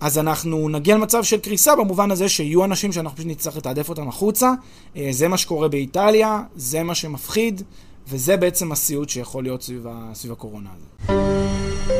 אז 0.00 0.18
אנחנו 0.18 0.68
נגיע 0.68 0.94
למצב 0.94 1.24
של 1.24 1.38
קריסה 1.38 1.76
במובן 1.76 2.10
הזה 2.10 2.28
שיהיו 2.28 2.64
אנשים 2.64 2.92
שאנחנו 2.92 3.16
פשוט 3.16 3.30
נצטרך 3.30 3.56
לתעדף 3.56 3.88
אותם 3.88 4.08
החוצה. 4.08 4.52
אה, 4.96 5.08
זה 5.10 5.28
מה 5.28 5.36
שקורה 5.36 5.68
באיטליה, 5.68 6.42
זה 6.56 6.82
מה 6.82 6.94
שמפחיד, 6.94 7.62
וזה 8.08 8.36
בעצם 8.36 8.72
הסיוט 8.72 9.08
שיכול 9.08 9.42
להיות 9.42 9.62
סביב, 9.62 9.86
סביב 10.14 10.32
הקורונה 10.32 10.70
הזאת. 10.76 11.99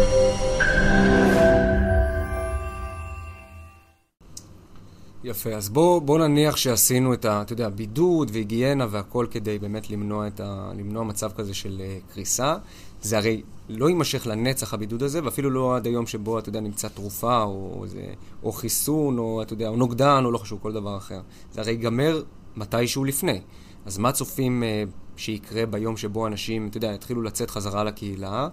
יפה, 5.23 5.49
אז 5.49 5.69
בוא, 5.69 6.01
בוא 6.01 6.19
נניח 6.19 6.57
שעשינו 6.57 7.13
את 7.13 7.25
ה... 7.25 7.41
אתה 7.41 7.53
יודע, 7.53 7.69
בידוד 7.69 8.29
והיגיינה 8.33 8.87
והכל 8.89 9.27
כדי 9.31 9.59
באמת 9.59 9.89
למנוע, 9.89 10.27
ה, 10.43 10.71
למנוע 10.77 11.03
מצב 11.03 11.31
כזה 11.31 11.53
של 11.53 11.81
אה, 11.81 12.13
קריסה. 12.13 12.55
זה 13.01 13.17
הרי 13.17 13.41
לא 13.69 13.89
יימשך 13.89 14.27
לנצח 14.27 14.73
הבידוד 14.73 15.03
הזה, 15.03 15.23
ואפילו 15.23 15.49
לא 15.49 15.75
עד 15.75 15.85
היום 15.85 16.07
שבו, 16.07 16.39
אתה 16.39 16.49
יודע, 16.49 16.59
נמצא 16.59 16.87
תרופה, 16.87 17.43
או, 17.43 17.83
זה, 17.87 18.13
או 18.43 18.51
חיסון, 18.51 19.17
או, 19.17 19.41
אתה 19.41 19.53
יודע, 19.53 19.67
או 19.67 19.75
נוגדן, 19.75 20.21
או 20.25 20.31
לא 20.31 20.37
חשוב, 20.37 20.59
כל 20.61 20.73
דבר 20.73 20.97
אחר. 20.97 21.21
זה 21.51 21.61
הרי 21.61 21.71
ייגמר 21.71 22.23
מתישהו 22.55 23.05
לפני. 23.05 23.41
אז 23.85 23.97
מה 23.97 24.11
צופים 24.11 24.63
uh, 24.63 25.19
שיקרה 25.19 25.65
ביום 25.65 25.97
שבו 25.97 26.27
אנשים, 26.27 26.67
אתה 26.67 26.77
יודע, 26.77 26.93
יתחילו 26.93 27.21
לצאת 27.21 27.49
חזרה 27.49 27.83
לקהילה, 27.83 28.47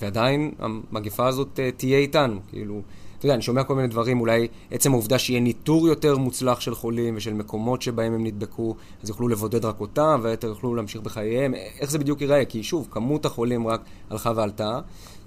ועדיין 0.00 0.52
המגפה 0.58 1.26
הזאת 1.26 1.58
uh, 1.58 1.76
תהיה 1.76 1.98
איתנו, 1.98 2.40
כאילו... 2.48 2.82
אתה 3.24 3.28
יודע, 3.30 3.34
אני 3.34 3.42
שומע 3.42 3.64
כל 3.64 3.74
מיני 3.74 3.88
דברים, 3.88 4.20
אולי 4.20 4.48
עצם 4.70 4.92
העובדה 4.92 5.18
שיהיה 5.18 5.40
ניטור 5.40 5.88
יותר 5.88 6.18
מוצלח 6.18 6.60
של 6.60 6.74
חולים 6.74 7.14
ושל 7.16 7.34
מקומות 7.34 7.82
שבהם 7.82 8.12
הם 8.12 8.24
נדבקו, 8.24 8.76
אז 9.02 9.08
יוכלו 9.08 9.28
לבודד 9.28 9.64
רק 9.64 9.80
אותם, 9.80 10.20
והיתר 10.22 10.48
יוכלו 10.48 10.74
להמשיך 10.74 11.02
בחייהם. 11.02 11.54
איך 11.54 11.90
זה 11.90 11.98
בדיוק 11.98 12.20
ייראה? 12.20 12.44
כי 12.44 12.62
שוב, 12.62 12.88
כמות 12.90 13.26
החולים 13.26 13.66
רק 13.66 13.80
הלכה 14.10 14.32
ועלתה. 14.36 14.80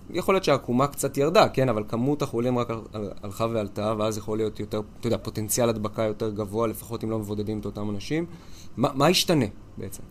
יכול 0.10 0.36
להיות 0.36 0.44
שהעקומה 0.44 0.88
קצת 0.88 1.18
ירדה, 1.18 1.50
כן, 1.50 1.70
אבל 1.70 1.84
כמות 1.88 2.22
החולים 2.22 2.58
רק 2.58 2.70
הלכה 3.24 3.46
ועלתה, 3.54 3.94
ואז 3.98 4.18
יכול 4.18 4.38
להיות 4.38 4.60
יותר, 4.60 4.82
אתה 5.00 5.08
יודע, 5.08 5.18
פוטנציאל 5.18 5.70
הדבקה 5.70 6.04
יותר 6.04 6.30
גבוה, 6.30 6.68
לפחות 6.68 7.04
אם 7.04 7.10
לא 7.10 7.20
מבודדים 7.20 7.60
את 7.60 7.66
אותם 7.66 7.90
אנשים. 7.90 8.26
מה, 8.78 8.90
מה 8.94 9.10
ישתנה 9.10 9.46
בעצם? 9.78 10.04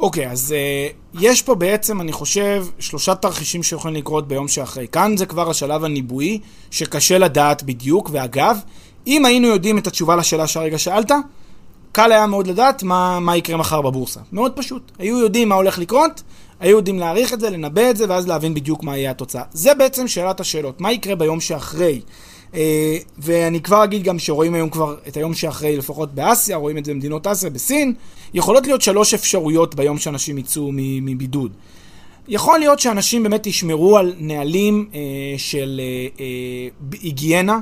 אוקיי, 0.00 0.26
okay, 0.26 0.30
אז 0.30 0.54
uh, 0.54 1.20
יש 1.20 1.42
פה 1.42 1.54
בעצם, 1.54 2.00
אני 2.00 2.12
חושב, 2.12 2.66
שלושה 2.78 3.14
תרחישים 3.14 3.62
שיכולים 3.62 3.96
לקרות 3.96 4.28
ביום 4.28 4.48
שאחרי. 4.48 4.86
כאן 4.92 5.16
זה 5.16 5.26
כבר 5.26 5.50
השלב 5.50 5.84
הניבואי, 5.84 6.38
שקשה 6.70 7.18
לדעת 7.18 7.62
בדיוק, 7.62 8.10
ואגב, 8.12 8.58
אם 9.06 9.24
היינו 9.24 9.48
יודעים 9.48 9.78
את 9.78 9.86
התשובה 9.86 10.16
לשאלה 10.16 10.46
שהרגע 10.46 10.78
שאלת, 10.78 11.10
קל 11.92 12.12
היה 12.12 12.26
מאוד 12.26 12.46
לדעת 12.46 12.82
מה, 12.82 13.20
מה 13.20 13.36
יקרה 13.36 13.56
מחר 13.56 13.82
בבורסה. 13.82 14.20
מאוד 14.32 14.52
פשוט. 14.52 14.92
היו 14.98 15.18
יודעים 15.18 15.48
מה 15.48 15.54
הולך 15.54 15.78
לקרות, 15.78 16.22
היו 16.60 16.76
יודעים 16.76 16.98
להעריך 16.98 17.32
את 17.32 17.40
זה, 17.40 17.50
לנבא 17.50 17.90
את 17.90 17.96
זה, 17.96 18.04
ואז 18.08 18.28
להבין 18.28 18.54
בדיוק 18.54 18.82
מה 18.82 18.96
יהיה 18.96 19.10
התוצאה. 19.10 19.42
זה 19.52 19.74
בעצם 19.74 20.08
שאלת 20.08 20.40
השאלות. 20.40 20.80
מה 20.80 20.92
יקרה 20.92 21.14
ביום 21.14 21.40
שאחרי? 21.40 22.00
אה, 22.56 22.96
ואני 23.18 23.60
כבר 23.60 23.84
אגיד 23.84 24.02
גם 24.02 24.18
שרואים 24.18 24.54
היום 24.54 24.70
כבר 24.70 24.96
את 25.08 25.16
היום 25.16 25.34
שאחרי, 25.34 25.76
לפחות 25.76 26.14
באסיה, 26.14 26.56
רואים 26.56 26.78
את 26.78 26.84
זה 26.84 26.92
במדינות 26.92 27.26
אסיה, 27.26 27.50
בסין. 27.50 27.94
יכולות 28.34 28.66
להיות 28.66 28.82
שלוש 28.82 29.14
אפשרויות 29.14 29.74
ביום 29.74 29.98
שאנשים 29.98 30.38
יצאו 30.38 30.70
מבידוד. 30.72 31.52
יכול 32.28 32.58
להיות 32.58 32.80
שאנשים 32.80 33.22
באמת 33.22 33.46
ישמרו 33.46 33.98
על 33.98 34.14
נהלים 34.18 34.88
אה, 34.94 35.00
של 35.36 35.80
אה, 35.82 36.24
אה, 36.24 36.96
היגיינה, 37.02 37.60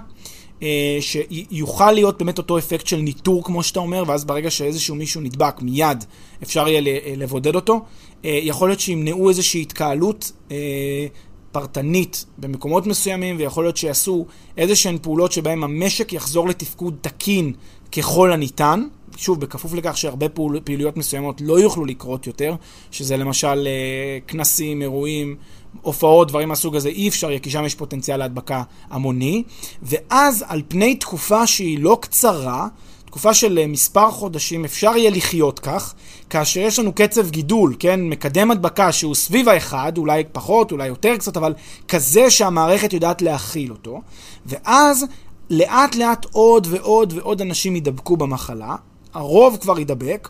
אה, 0.62 0.98
שיוכל 1.00 1.92
להיות 1.92 2.18
באמת 2.18 2.38
אותו 2.38 2.58
אפקט 2.58 2.86
של 2.86 2.96
ניטור, 2.96 3.44
כמו 3.44 3.62
שאתה 3.62 3.80
אומר, 3.80 4.04
ואז 4.06 4.24
ברגע 4.24 4.50
שאיזשהו 4.50 4.94
מישהו 4.94 5.20
נדבק, 5.20 5.62
מיד 5.62 6.04
אפשר 6.42 6.68
יהיה 6.68 6.82
אה, 6.86 7.14
לבודד 7.16 7.54
אותו. 7.54 7.84
אה, 8.24 8.38
יכול 8.42 8.68
להיות 8.68 8.80
שימנעו 8.80 9.28
איזושהי 9.28 9.62
התקהלות 9.62 10.32
אה, 10.50 10.56
פרטנית 11.54 12.24
במקומות 12.38 12.86
מסוימים, 12.86 13.36
ויכול 13.38 13.64
להיות 13.64 13.76
שיעשו 13.76 14.26
איזה 14.56 14.76
שהן 14.76 14.98
פעולות 15.02 15.32
שבהן 15.32 15.62
המשק 15.62 16.12
יחזור 16.12 16.48
לתפקוד 16.48 16.96
תקין 17.00 17.52
ככל 17.92 18.32
הניתן. 18.32 18.84
שוב, 19.16 19.40
בכפוף 19.40 19.74
לכך 19.74 19.96
שהרבה 19.96 20.28
פעול, 20.28 20.60
פעילויות 20.64 20.96
מסוימות 20.96 21.40
לא 21.40 21.60
יוכלו 21.60 21.84
לקרות 21.84 22.26
יותר, 22.26 22.54
שזה 22.90 23.16
למשל 23.16 23.66
אה, 23.66 24.18
כנסים, 24.26 24.82
אירועים, 24.82 25.36
הופעות, 25.82 26.28
דברים 26.28 26.48
מהסוג 26.48 26.76
הזה, 26.76 26.88
אי 26.88 27.08
אפשר, 27.08 27.38
כי 27.38 27.50
שם 27.50 27.64
יש 27.64 27.74
פוטנציאל 27.74 28.16
להדבקה 28.16 28.62
המוני. 28.90 29.42
ואז 29.82 30.44
על 30.48 30.62
פני 30.68 30.94
תקופה 30.94 31.46
שהיא 31.46 31.78
לא 31.78 31.98
קצרה, 32.00 32.68
תקופה 33.14 33.34
של 33.34 33.58
אה, 33.58 33.66
מספר 33.66 34.10
חודשים 34.10 34.64
אפשר 34.64 34.96
יהיה 34.96 35.10
לחיות 35.10 35.58
כך, 35.58 35.94
כאשר 36.30 36.60
יש 36.60 36.78
לנו 36.78 36.92
קצב 36.92 37.30
גידול, 37.30 37.76
כן, 37.78 38.00
מקדם 38.00 38.50
הדבקה 38.50 38.92
שהוא 38.92 39.14
סביב 39.14 39.48
האחד, 39.48 39.98
אולי 39.98 40.24
פחות, 40.32 40.72
אולי 40.72 40.86
יותר 40.86 41.16
קצת, 41.16 41.36
אבל 41.36 41.54
כזה 41.88 42.30
שהמערכת 42.30 42.92
יודעת 42.92 43.22
להכיל 43.22 43.70
אותו, 43.70 44.00
ואז 44.46 45.06
לאט 45.50 45.94
לאט 45.94 46.26
עוד 46.32 46.66
ועוד 46.70 47.12
ועוד 47.16 47.40
אנשים 47.40 47.76
ידבקו 47.76 48.16
במחלה, 48.16 48.76
הרוב 49.12 49.56
כבר 49.60 49.78
ידבק, 49.78 50.28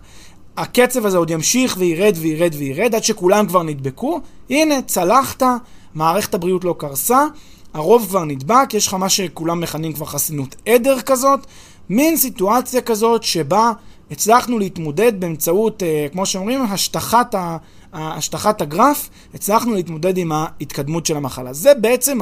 הקצב 0.56 1.06
הזה 1.06 1.18
עוד 1.18 1.30
ימשיך 1.30 1.76
וירד 1.78 2.14
וירד 2.20 2.54
וירד 2.58 2.94
עד 2.94 3.04
שכולם 3.04 3.46
כבר 3.46 3.62
נדבקו, 3.62 4.20
הנה, 4.50 4.82
צלחת, 4.82 5.42
מערכת 5.94 6.34
הבריאות 6.34 6.64
לא 6.64 6.74
קרסה, 6.78 7.26
הרוב 7.74 8.06
כבר 8.08 8.24
נדבק, 8.24 8.74
יש 8.74 8.86
לך 8.86 8.94
מה 8.94 9.08
שכולם 9.08 9.60
מכנים 9.60 9.92
כבר 9.92 10.06
חסינות 10.06 10.56
עדר 10.66 11.00
כזאת, 11.00 11.40
מין 11.88 12.16
סיטואציה 12.16 12.80
כזאת 12.80 13.22
שבה 13.22 13.72
הצלחנו 14.10 14.58
להתמודד 14.58 15.20
באמצעות, 15.20 15.82
אה, 15.82 16.06
כמו 16.12 16.26
שאומרים, 16.26 16.62
השטחת, 16.62 17.34
ה, 17.34 17.56
השטחת 17.92 18.60
הגרף, 18.60 19.10
הצלחנו 19.34 19.74
להתמודד 19.74 20.18
עם 20.18 20.32
ההתקדמות 20.32 21.06
של 21.06 21.16
המחלה. 21.16 21.52
זה 21.52 21.72
בעצם 21.80 22.18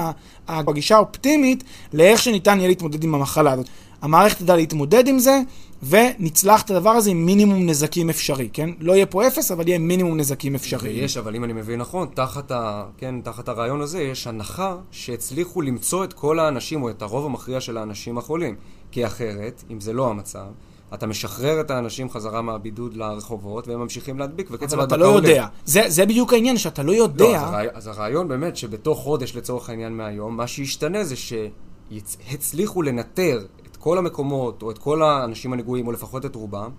הגישה 0.48 0.96
האופטימית 0.96 1.64
לאיך 1.92 2.22
שניתן 2.22 2.58
יהיה 2.58 2.68
להתמודד 2.68 3.04
עם 3.04 3.14
המחלה 3.14 3.52
הזאת. 3.52 3.66
המערכת 4.02 4.38
תדע 4.38 4.56
להתמודד 4.56 5.08
עם 5.08 5.18
זה, 5.18 5.40
ונצלח 5.82 6.62
את 6.62 6.70
הדבר 6.70 6.90
הזה 6.90 7.10
עם 7.10 7.26
מינימום 7.26 7.66
נזקים 7.66 8.10
אפשרי, 8.10 8.48
כן? 8.52 8.70
לא 8.80 8.92
יהיה 8.92 9.06
פה 9.06 9.26
אפס, 9.26 9.50
אבל 9.50 9.68
יהיה 9.68 9.78
מינימום 9.78 10.16
נזקים 10.16 10.54
אפשרי. 10.54 10.90
יש, 10.90 11.16
אבל 11.16 11.36
אם 11.36 11.44
אני 11.44 11.52
מבין 11.52 11.80
נכון, 11.80 12.08
תחת, 12.14 12.50
ה, 12.50 12.84
כן, 12.98 13.14
תחת 13.20 13.48
הרעיון 13.48 13.80
הזה 13.80 14.02
יש 14.02 14.26
הנחה 14.26 14.76
שהצליחו 14.90 15.62
למצוא 15.62 16.04
את 16.04 16.12
כל 16.12 16.38
האנשים, 16.38 16.82
או 16.82 16.90
את 16.90 17.02
הרוב 17.02 17.26
המכריע 17.26 17.60
של 17.60 17.78
האנשים 17.78 18.18
החולים. 18.18 18.54
כי 18.92 19.06
אחרת, 19.06 19.64
אם 19.70 19.80
זה 19.80 19.92
לא 19.92 20.10
המצב, 20.10 20.46
אתה 20.94 21.06
משחרר 21.06 21.60
את 21.60 21.70
האנשים 21.70 22.10
חזרה 22.10 22.42
מהבידוד 22.42 22.96
לרחובות, 22.96 23.68
והם 23.68 23.80
ממשיכים 23.80 24.18
להדביק, 24.18 24.48
וקצב 24.50 24.80
ההדבקה 24.80 24.94
עולה. 25.02 25.08
אבל 25.08 25.18
אתה 25.18 25.26
לא 25.26 25.30
יודע. 25.30 25.46
זה, 25.64 25.82
זה 25.88 26.06
בדיוק 26.06 26.32
העניין, 26.32 26.58
שאתה 26.58 26.82
לא 26.82 26.92
יודע. 26.92 27.24
לא, 27.24 27.36
אז, 27.36 27.42
הרעי, 27.42 27.68
אז 27.74 27.86
הרעיון 27.86 28.28
באמת 28.28 28.56
שבתוך 28.56 28.98
חודש, 28.98 29.36
לצורך 29.36 29.68
העניין 29.68 29.96
מהיום, 29.96 30.36
מה 30.36 30.46
שישתנה 30.46 31.04
זה 31.04 31.14
שהצליחו 31.16 32.82
לנטר 32.82 33.46
את 33.66 33.76
כל 33.76 33.98
המקומות, 33.98 34.62
או 34.62 34.70
את 34.70 34.78
כל 34.78 35.02
האנשים 35.02 35.52
הנגועים, 35.52 35.86
או 35.86 35.92
לפחות 35.92 36.26
את 36.26 36.34
רובם, 36.34 36.70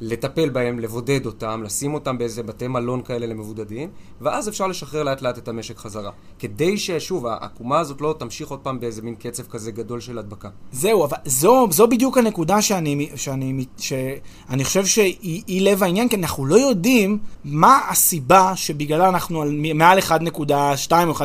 לטפל 0.00 0.48
בהם, 0.48 0.78
לבודד 0.78 1.26
אותם, 1.26 1.62
לשים 1.64 1.94
אותם 1.94 2.18
באיזה 2.18 2.42
בתי 2.42 2.68
מלון 2.68 3.02
כאלה 3.02 3.26
למבודדים, 3.26 3.88
ואז 4.20 4.48
אפשר 4.48 4.66
לשחרר 4.66 5.02
לאט 5.02 5.22
לאט 5.22 5.38
את 5.38 5.48
המשק 5.48 5.78
חזרה. 5.78 6.10
כדי 6.38 6.78
ששוב, 6.78 7.26
העקומה 7.26 7.78
הזאת 7.78 8.00
לא 8.00 8.14
תמשיך 8.18 8.48
עוד 8.48 8.58
פעם 8.58 8.80
באיזה 8.80 9.02
מין 9.02 9.14
קצב 9.14 9.42
כזה 9.42 9.70
גדול 9.70 10.00
של 10.00 10.18
הדבקה. 10.18 10.48
זהו, 10.72 11.04
אבל 11.04 11.16
זו, 11.24 11.66
זו 11.70 11.86
בדיוק 11.86 12.18
הנקודה 12.18 12.62
שאני, 12.62 13.08
שאני, 13.16 13.64
שאני 13.78 14.64
חושב 14.64 14.86
שהיא 14.86 15.62
לב 15.62 15.82
העניין, 15.82 16.08
כי 16.08 16.16
אנחנו 16.16 16.46
לא 16.46 16.56
יודעים 16.56 17.18
מה 17.44 17.80
הסיבה 17.88 18.52
שבגללה 18.56 19.08
אנחנו 19.08 19.42
על 19.42 19.56
מעל 19.74 19.98
1.2 19.98 20.12
או 21.06 21.14
1.3. 21.14 21.22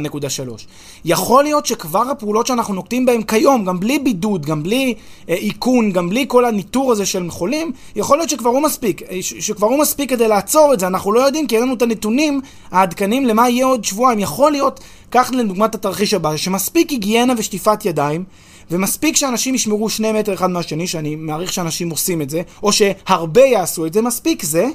יכול 1.05 1.43
להיות 1.43 1.65
שכבר 1.65 2.09
הפעולות 2.11 2.47
שאנחנו 2.47 2.73
נוקטים 2.73 3.05
בהן 3.05 3.23
כיום, 3.23 3.65
גם 3.65 3.79
בלי 3.79 3.99
בידוד, 3.99 4.45
גם 4.45 4.63
בלי 4.63 4.93
אה, 5.29 5.35
איכון, 5.35 5.91
גם 5.91 6.09
בלי 6.09 6.25
כל 6.27 6.45
הניטור 6.45 6.91
הזה 6.91 7.05
של 7.05 7.31
חולים, 7.31 7.71
יכול 7.95 8.17
להיות 8.17 8.29
שכבר 8.29 8.49
הוא 8.49 8.64
מספיק, 8.65 9.01
אה, 9.01 9.17
שכבר 9.21 9.67
הוא 9.67 9.79
מספיק 9.79 10.09
כדי 10.09 10.27
לעצור 10.27 10.73
את 10.73 10.79
זה, 10.79 10.87
אנחנו 10.87 11.11
לא 11.11 11.19
יודעים 11.19 11.47
כי 11.47 11.55
אין 11.55 11.63
לנו 11.63 11.73
את 11.73 11.81
הנתונים 11.81 12.41
העדכניים 12.71 13.25
למה 13.25 13.49
יהיה 13.49 13.65
עוד 13.65 13.83
שבועיים. 13.83 14.19
יכול 14.19 14.51
להיות, 14.51 14.79
קח 15.09 15.31
לדוגמת 15.31 15.75
התרחיש 15.75 16.13
הבא, 16.13 16.37
שמספיק 16.37 16.89
היגיינה 16.89 17.33
ושטיפת 17.37 17.85
ידיים, 17.85 18.23
ומספיק 18.71 19.15
שאנשים 19.15 19.55
ישמרו 19.55 19.89
שני 19.89 20.11
מטר 20.11 20.33
אחד 20.33 20.49
מהשני, 20.49 20.87
שאני 20.87 21.15
מעריך 21.15 21.53
שאנשים 21.53 21.89
עושים 21.89 22.21
את 22.21 22.29
זה, 22.29 22.41
או 22.63 22.71
שהרבה 22.71 23.41
יעשו 23.41 23.85
את 23.85 23.93
זה, 23.93 24.01
מספיק 24.01 24.43
זה. 24.43 24.67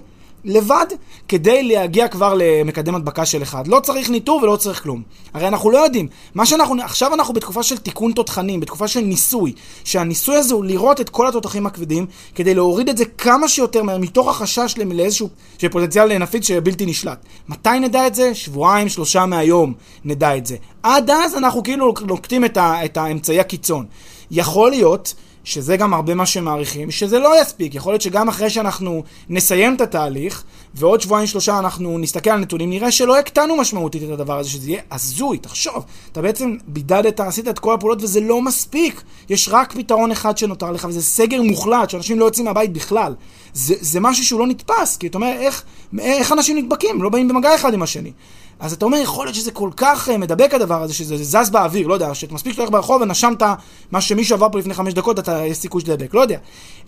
לבד 0.44 0.86
כדי 1.28 1.62
להגיע 1.62 2.08
כבר 2.08 2.34
למקדם 2.36 2.94
הדבקה 2.94 3.26
של 3.26 3.42
אחד. 3.42 3.68
לא 3.68 3.80
צריך 3.80 4.10
ניטור 4.10 4.40
ולא 4.42 4.56
צריך 4.56 4.82
כלום. 4.82 5.02
הרי 5.34 5.48
אנחנו 5.48 5.70
לא 5.70 5.78
יודעים. 5.78 6.08
מה 6.34 6.46
שאנחנו, 6.46 6.82
עכשיו 6.82 7.14
אנחנו 7.14 7.34
בתקופה 7.34 7.62
של 7.62 7.78
תיקון 7.78 8.12
תותחנים, 8.12 8.60
בתקופה 8.60 8.88
של 8.88 9.00
ניסוי, 9.00 9.52
שהניסוי 9.84 10.36
הזה 10.36 10.54
הוא 10.54 10.64
לראות 10.64 11.00
את 11.00 11.08
כל 11.08 11.26
התותחים 11.26 11.66
הכבדים, 11.66 12.06
כדי 12.34 12.54
להוריד 12.54 12.88
את 12.88 12.96
זה 12.96 13.04
כמה 13.04 13.48
שיותר 13.48 13.82
מהר, 13.82 13.98
מתוך 13.98 14.28
החשש 14.28 14.74
לאיזשהו, 14.78 15.28
פוטנציאל 15.70 16.18
נפיץ 16.18 16.46
שבלתי 16.46 16.86
נשלט. 16.86 17.18
מתי 17.48 17.80
נדע 17.80 18.06
את 18.06 18.14
זה? 18.14 18.34
שבועיים, 18.34 18.88
שלושה 18.88 19.26
מהיום 19.26 19.74
נדע 20.04 20.36
את 20.36 20.46
זה. 20.46 20.56
עד 20.82 21.10
אז 21.10 21.34
אנחנו 21.36 21.62
כאילו 21.62 21.94
נוקטים 22.06 22.44
את, 22.44 22.58
את 22.58 22.96
האמצעי 22.96 23.40
הקיצון. 23.40 23.86
יכול 24.30 24.70
להיות 24.70 25.14
שזה 25.44 25.76
גם 25.76 25.94
הרבה 25.94 26.14
מה 26.14 26.26
שמעריכים, 26.26 26.90
שזה 26.90 27.18
לא 27.18 27.42
יספיק. 27.42 27.74
יכול 27.74 27.92
להיות 27.92 28.02
שגם 28.02 28.28
אחרי 28.28 28.50
שאנחנו 28.50 29.02
נסיים 29.28 29.74
את 29.74 29.80
התהליך, 29.80 30.44
ועוד 30.74 31.00
שבועיים 31.00 31.26
שלושה 31.26 31.58
אנחנו 31.58 31.98
נסתכל 31.98 32.30
על 32.30 32.40
נתונים, 32.40 32.70
נראה 32.70 32.90
שלא 32.90 33.18
הקטנו 33.18 33.56
משמעותית 33.56 34.02
את 34.02 34.10
הדבר 34.10 34.38
הזה, 34.38 34.50
שזה 34.50 34.70
יהיה 34.70 34.82
הזוי. 34.90 35.38
תחשוב, 35.38 35.84
אתה 36.12 36.22
בעצם 36.22 36.56
בידדת, 36.66 37.20
עשית 37.20 37.48
את 37.48 37.58
כל 37.58 37.74
הפעולות 37.74 38.02
וזה 38.02 38.20
לא 38.20 38.42
מספיק. 38.42 39.02
יש 39.28 39.48
רק 39.52 39.72
פתרון 39.72 40.10
אחד 40.10 40.38
שנותר 40.38 40.70
לך, 40.70 40.84
וזה 40.88 41.02
סגר 41.02 41.42
מוחלט, 41.42 41.90
שאנשים 41.90 42.18
לא 42.18 42.24
יוצאים 42.24 42.46
מהבית 42.46 42.72
בכלל. 42.72 43.14
זה, 43.54 43.74
זה 43.80 44.00
משהו 44.00 44.24
שהוא 44.24 44.40
לא 44.40 44.46
נתפס, 44.46 44.96
כי 44.96 45.06
אתה 45.06 45.18
אומר, 45.18 45.32
איך, 45.38 45.62
איך 45.98 46.32
אנשים 46.32 46.58
נדבקים? 46.58 47.02
לא 47.02 47.08
באים 47.08 47.28
במגע 47.28 47.54
אחד 47.54 47.74
עם 47.74 47.82
השני. 47.82 48.12
אז 48.60 48.72
אתה 48.72 48.84
אומר, 48.84 48.98
יכול 48.98 49.26
להיות 49.26 49.34
שזה 49.34 49.50
כל 49.50 49.70
כך 49.76 50.08
אה, 50.08 50.18
מדבק 50.18 50.54
הדבר 50.54 50.82
הזה, 50.82 50.94
שזה 50.94 51.16
זז 51.16 51.50
באוויר, 51.50 51.86
לא 51.86 51.94
יודע, 51.94 52.14
שאתה 52.14 52.34
מספיק 52.34 52.54
שהולך 52.54 52.70
ברחוב 52.70 53.02
ונשמת 53.02 53.42
מה 53.90 54.00
שמישהו 54.00 54.36
עבר 54.36 54.48
פה 54.52 54.58
לפני 54.58 54.74
חמש 54.74 54.94
דקות, 54.94 55.18
אתה, 55.18 55.46
יש 55.46 55.56
סיכוי 55.56 55.80
שתדבק, 55.80 56.14
לא 56.14 56.20
יודע. 56.20 56.38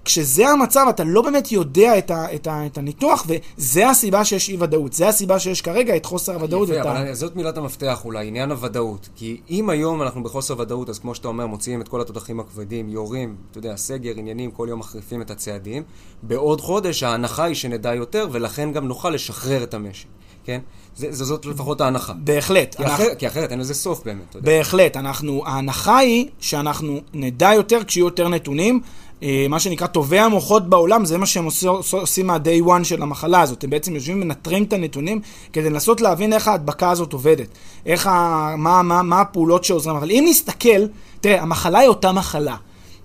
כשזה 0.05 0.49
המצב, 0.49 0.87
אתה 0.91 1.05
לא 1.05 1.23
באמת 1.23 1.53
יודע 1.53 1.99
את, 1.99 2.11
ה, 2.11 2.35
את, 2.35 2.47
ה, 2.47 2.67
את 2.67 2.79
הניתוח, 2.79 3.27
וזה 3.29 3.91
הסיבה 3.91 4.25
שיש 4.25 4.49
אי 4.49 4.57
ודאות. 4.61 4.93
זה 4.93 5.09
הסיבה 5.09 5.39
שיש 5.39 5.63
כרגע 5.63 5.97
את 5.97 6.07
חוסר 6.07 6.35
הוודאות. 6.35 6.69
יפה, 6.69 6.81
אבל 6.81 7.09
ה... 7.11 7.15
זאת 7.15 7.37
מילת 7.37 7.57
המפתח 7.57 8.05
אולי, 8.05 8.27
עניין 8.27 8.51
הוודאות. 8.51 9.09
כי 9.17 9.41
אם 9.51 9.71
היום 9.71 10.03
אנחנו 10.03 10.23
בחוסר 10.23 10.59
ודאות, 10.59 10.89
אז 10.89 10.99
כמו 10.99 11.15
שאתה 11.15 11.29
אומר, 11.29 11.47
מוציאים 11.47 11.81
את 11.81 11.89
כל 11.89 12.01
התותחים 12.01 12.41
הכבדים, 12.41 12.89
יורים, 12.89 13.37
אתה 13.51 13.59
יודע, 13.59 13.77
סגר, 13.77 14.13
עניינים, 14.17 14.51
כל 14.51 14.67
יום 14.71 14.79
מחריפים 14.79 15.23
את 15.23 15.31
הצעדים. 15.31 15.83
בעוד 16.23 16.52
חודש 16.61 17.03
ההנחה 17.03 17.45
היא 17.45 17.55
שנדע 17.55 17.95
יותר, 17.95 18.29
ולכן 18.33 18.73
גם 18.73 18.89
נוכל 18.89 19.11
לשחרר 19.11 19.63
את 19.63 19.75
המשק. 19.75 20.07
כן? 20.45 20.61
זה, 20.97 21.25
זאת 21.25 21.47
לפחות 21.47 21.81
ההנחה. 21.81 22.13
בהחלט. 22.13 22.75
כי, 22.75 22.83
אנחנו... 22.83 23.05
אחר, 23.05 23.15
כי 23.15 23.27
אחרת 23.27 23.51
אין 23.51 23.59
לזה 23.59 23.75
סוף 23.75 24.05
באמת, 24.05 24.23
אתה 24.31 24.39
יודע. 24.39 24.53
בהחלט. 24.53 24.97
אנחנו, 24.97 25.43
ההנחה 25.47 25.99
היא 25.99 26.27
שאנחנו 26.41 27.01
נדע 27.15 27.51
יותר 27.55 27.85
כשיהיו 27.85 28.07
יותר 28.07 28.29
נתונים. 28.29 28.81
אה, 29.23 29.47
מה 29.49 29.61
שנקרא 29.61 29.87
טובי 29.87 30.19
המוחות 30.19 30.69
בעולם, 30.69 31.05
זה 31.05 31.19
מה 31.19 31.27
שהם 31.27 31.49
עושים 31.93 32.27
מה-day 32.27 32.67
one 32.67 32.85
של 32.85 33.03
המחלה 33.03 33.41
הזאת. 33.41 33.65
הם 33.65 33.71
בעצם 33.71 33.95
יושבים 33.95 34.23
ומנטרים 34.23 34.65
את 34.65 34.73
הנתונים 34.73 35.21
כדי 35.53 35.71
לנסות 35.71 36.01
להבין 36.01 36.33
איך 36.33 36.49
ההדבקה 36.49 36.91
הזאת 36.91 37.13
עובדת. 37.13 37.49
איך 37.87 38.07
ה... 38.07 38.55
מה, 38.59 38.83
מה, 38.83 39.03
מה 39.03 39.21
הפעולות 39.21 39.65
שעוזרים. 39.65 39.97
אבל 39.97 40.11
אם 40.11 40.25
נסתכל, 40.29 40.87
תראה, 41.21 41.43
המחלה 41.43 41.79
היא 41.79 41.89
אותה 41.89 42.13
מחלה. 42.13 42.57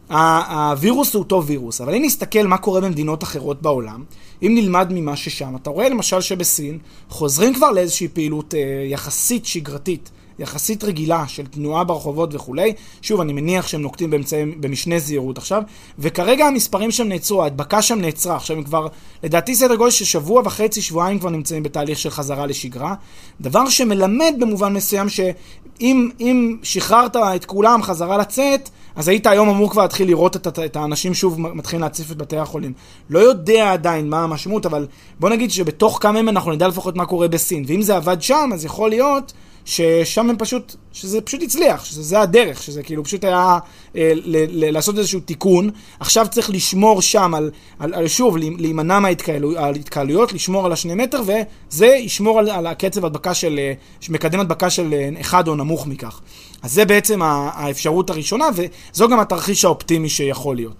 הווירוס 0.09 1.13
הוא 1.13 1.23
אותו 1.23 1.45
וירוס, 1.45 1.81
אבל 1.81 1.95
אם 1.95 2.01
נסתכל 2.05 2.47
מה 2.47 2.57
קורה 2.57 2.81
במדינות 2.81 3.23
אחרות 3.23 3.61
בעולם, 3.61 4.03
אם 4.41 4.51
נלמד 4.55 4.87
ממה 4.91 5.15
ששם, 5.15 5.55
אתה 5.55 5.69
רואה 5.69 5.89
למשל 5.89 6.21
שבסין 6.21 6.77
חוזרים 7.09 7.53
כבר 7.53 7.71
לאיזושהי 7.71 8.07
פעילות 8.07 8.53
אה, 8.53 8.59
יחסית 8.87 9.45
שגרתית. 9.45 10.09
יחסית 10.39 10.83
רגילה 10.83 11.27
של 11.27 11.45
תנועה 11.47 11.83
ברחובות 11.83 12.35
וכולי. 12.35 12.73
שוב, 13.01 13.21
אני 13.21 13.33
מניח 13.33 13.67
שהם 13.67 13.81
נוקטים 13.81 14.09
באמצעים, 14.09 14.61
במשנה 14.61 14.99
זהירות 14.99 15.37
עכשיו, 15.37 15.63
וכרגע 15.99 16.45
המספרים 16.45 16.91
שם 16.91 17.07
נעצרו, 17.07 17.43
ההדבקה 17.43 17.81
שם 17.81 18.01
נעצרה. 18.01 18.35
עכשיו 18.35 18.57
הם 18.57 18.63
כבר, 18.63 18.87
לדעתי 19.23 19.55
סדר 19.55 19.75
גודל 19.75 19.91
של 19.91 20.05
שבוע 20.05 20.41
וחצי, 20.45 20.81
שבועיים 20.81 21.19
כבר 21.19 21.29
נמצאים 21.29 21.63
בתהליך 21.63 21.99
של 21.99 22.09
חזרה 22.09 22.45
לשגרה. 22.45 22.95
דבר 23.41 23.69
שמלמד 23.69 24.35
במובן 24.39 24.73
מסוים 24.73 25.09
שאם 25.09 26.57
שחררת 26.63 27.15
את 27.15 27.45
כולם 27.45 27.83
חזרה 27.83 28.17
לצאת, 28.17 28.69
אז 28.97 29.07
היית 29.07 29.27
היום 29.27 29.49
אמור 29.49 29.71
כבר 29.71 29.81
להתחיל 29.81 30.07
לראות 30.07 30.35
את, 30.35 30.59
את 30.59 30.75
האנשים 30.75 31.13
שוב 31.13 31.41
מתחילים 31.41 31.81
להציף 31.81 32.11
את 32.11 32.17
בתי 32.17 32.37
החולים. 32.37 32.73
לא 33.09 33.19
יודע 33.19 33.73
עדיין 33.73 34.09
מה 34.09 34.23
המשמעות, 34.23 34.65
אבל 34.65 34.87
בוא 35.19 35.29
נגיד 35.29 35.51
שבתוך 35.51 35.99
כמה 36.01 36.19
ימים 36.19 36.29
אנחנו 36.29 36.51
נדע 36.51 36.67
לפחות 36.67 36.95
מה 36.95 37.05
קורה 37.05 37.27
בסין. 37.27 37.63
ואם 37.67 37.81
זה 37.81 37.95
עבד 37.95 38.21
שם, 38.21 38.49
אז 38.53 38.65
יכול 38.65 38.89
להיות 38.89 39.33
ששם 39.67 40.29
הם 40.29 40.35
פשוט, 40.37 40.75
שזה 40.93 41.21
פשוט 41.21 41.43
הצליח, 41.43 41.85
שזה 41.85 42.19
הדרך, 42.19 42.63
שזה 42.63 42.83
כאילו 42.83 43.03
פשוט 43.03 43.23
היה 43.23 43.59
אה, 43.95 44.11
ל, 44.15 44.37
ל, 44.49 44.71
לעשות 44.71 44.97
איזשהו 44.97 45.19
תיקון. 45.19 45.69
עכשיו 45.99 46.27
צריך 46.31 46.49
לשמור 46.49 47.01
שם 47.01 47.33
על, 47.33 47.51
על, 47.79 47.93
על 47.93 48.07
שוב, 48.07 48.37
להימנע 48.37 48.99
מההתקהלויות, 48.99 50.33
לשמור 50.33 50.65
על 50.65 50.71
השני 50.71 50.95
מטר, 50.95 51.21
וזה 51.25 51.85
ישמור 51.85 52.39
על, 52.39 52.49
על 52.49 52.67
הקצב 52.67 53.05
הדבקה 53.05 53.33
של, 53.33 53.59
אה, 53.59 53.73
מקדם 54.09 54.39
הדבקה 54.39 54.69
של 54.69 54.93
אה, 54.93 55.09
אחד 55.21 55.47
או 55.47 55.55
נמוך 55.55 55.87
מכך. 55.87 56.21
אז 56.61 56.73
זה 56.73 56.85
בעצם 56.85 57.21
האפשרות 57.21 58.09
הראשונה, 58.09 58.45
וזו 58.53 59.09
גם 59.09 59.19
התרחיש 59.19 59.65
האופטימי 59.65 60.09
שיכול 60.09 60.55
להיות. 60.55 60.75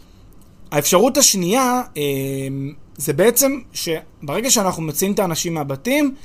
האפשרות 0.72 1.18
השנייה, 1.18 1.82
אה, 1.98 2.04
זה 2.98 3.14
בעצם 3.14 3.60
שברגע 3.74 4.50
שאנחנו 4.50 4.84
מציעים 4.84 5.14
את 5.14 5.20
האנשים 5.20 5.54
מהבתים, 5.54 6.16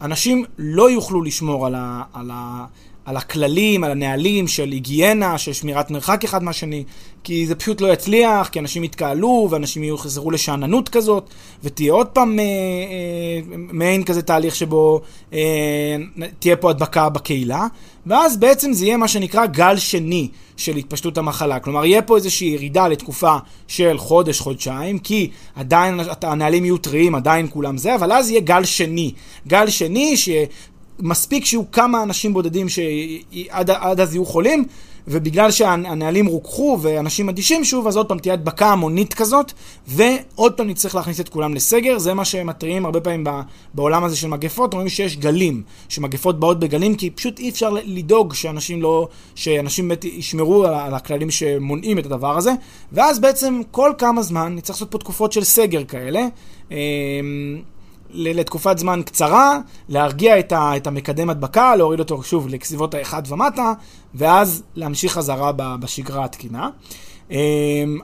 אנשים 0.00 0.44
לא 0.58 0.90
יוכלו 0.90 1.22
לשמור 1.22 1.66
על, 1.66 1.74
ה, 1.74 2.02
על, 2.12 2.30
ה, 2.34 2.66
על 3.08 3.16
הכללים, 3.16 3.84
על 3.84 3.90
הנהלים 3.90 4.48
של 4.48 4.70
היגיינה, 4.70 5.38
של 5.38 5.52
שמירת 5.52 5.90
מרחק 5.90 6.24
אחד 6.24 6.42
מהשני, 6.42 6.84
כי 7.24 7.46
זה 7.46 7.54
פשוט 7.54 7.80
לא 7.80 7.92
יצליח, 7.92 8.48
כי 8.48 8.58
אנשים 8.58 8.84
יתקהלו, 8.84 9.48
ואנשים 9.50 9.84
יחזרו 9.84 10.30
לשאננות 10.30 10.88
כזאת, 10.88 11.30
ותהיה 11.64 11.92
עוד 11.92 12.06
פעם 12.06 12.38
אה, 12.38 12.44
אה, 12.44 13.40
מעין 13.56 14.04
כזה 14.04 14.22
תהליך 14.22 14.56
שבו 14.56 15.00
אה, 15.32 15.38
תהיה 16.38 16.56
פה 16.56 16.70
הדבקה 16.70 17.08
בקהילה, 17.08 17.66
ואז 18.06 18.36
בעצם 18.36 18.72
זה 18.72 18.84
יהיה 18.84 18.96
מה 18.96 19.08
שנקרא 19.08 19.46
גל 19.46 19.76
שני 19.76 20.28
של 20.56 20.76
התפשטות 20.76 21.18
המחלה. 21.18 21.60
כלומר, 21.60 21.84
יהיה 21.84 22.02
פה 22.02 22.16
איזושהי 22.16 22.48
ירידה 22.48 22.88
לתקופה 22.88 23.36
של 23.68 23.98
חודש, 23.98 24.40
חודשיים, 24.40 24.98
כי 24.98 25.30
עדיין 25.56 26.00
הנהלים 26.22 26.64
יהיו 26.64 26.78
טריים, 26.78 27.14
עדיין 27.14 27.46
כולם 27.50 27.76
זה, 27.76 27.94
אבל 27.94 28.12
אז 28.12 28.30
יהיה 28.30 28.40
גל 28.40 28.64
שני. 28.64 29.12
גל 29.46 29.68
שני 29.68 30.16
ש... 30.16 30.28
מספיק 31.00 31.44
שיהיו 31.44 31.70
כמה 31.70 32.02
אנשים 32.02 32.34
בודדים 32.34 32.66
שעד 32.68 33.70
אז 34.00 34.14
יהיו 34.14 34.24
חולים, 34.24 34.64
ובגלל 35.10 35.50
שהנהלים 35.50 36.26
רוככו 36.26 36.78
ואנשים 36.82 37.28
אדישים 37.28 37.64
שוב, 37.64 37.86
אז 37.86 37.96
עוד 37.96 38.08
פעם 38.08 38.18
תהיה 38.18 38.34
הדבקה 38.34 38.66
המונית 38.66 39.14
כזאת, 39.14 39.52
ועוד 39.86 40.52
פעם 40.52 40.66
נצטרך 40.66 40.94
להכניס 40.94 41.20
את 41.20 41.28
כולם 41.28 41.54
לסגר. 41.54 41.98
זה 41.98 42.14
מה 42.14 42.24
שמתריעים 42.24 42.84
הרבה 42.84 43.00
פעמים 43.00 43.26
בעולם 43.74 44.04
הזה 44.04 44.16
של 44.16 44.28
מגפות, 44.28 44.72
אומרים 44.72 44.88
שיש 44.88 45.16
גלים, 45.16 45.62
שמגפות 45.88 46.40
באות 46.40 46.60
בגלים, 46.60 46.94
כי 46.94 47.10
פשוט 47.10 47.38
אי 47.38 47.48
אפשר 47.48 47.70
לדאוג 47.84 48.34
שאנשים 48.34 48.82
לא, 48.82 49.08
שאנשים 49.34 49.88
באמת 49.88 50.04
ישמרו 50.04 50.64
על 50.64 50.94
הכללים 50.94 51.30
שמונעים 51.30 51.98
את 51.98 52.06
הדבר 52.06 52.36
הזה, 52.36 52.52
ואז 52.92 53.18
בעצם 53.18 53.60
כל 53.70 53.92
כמה 53.98 54.22
זמן 54.22 54.54
נצטרך 54.54 54.76
לעשות 54.76 54.90
פה 54.90 54.98
תקופות 54.98 55.32
של 55.32 55.44
סגר 55.44 55.84
כאלה. 55.84 56.26
לתקופת 58.10 58.78
זמן 58.78 59.00
קצרה, 59.04 59.58
להרגיע 59.88 60.38
את, 60.38 60.52
ה, 60.52 60.76
את 60.76 60.86
המקדם 60.86 61.30
הדבקה, 61.30 61.76
להוריד 61.76 62.00
אותו 62.00 62.22
שוב 62.22 62.48
לסביבות 62.48 62.94
האחד 62.94 63.22
ומטה, 63.28 63.72
ואז 64.14 64.62
להמשיך 64.74 65.12
חזרה 65.12 65.52
בשגרה 65.52 66.24
התקינה, 66.24 66.70
אמ, 67.30 67.36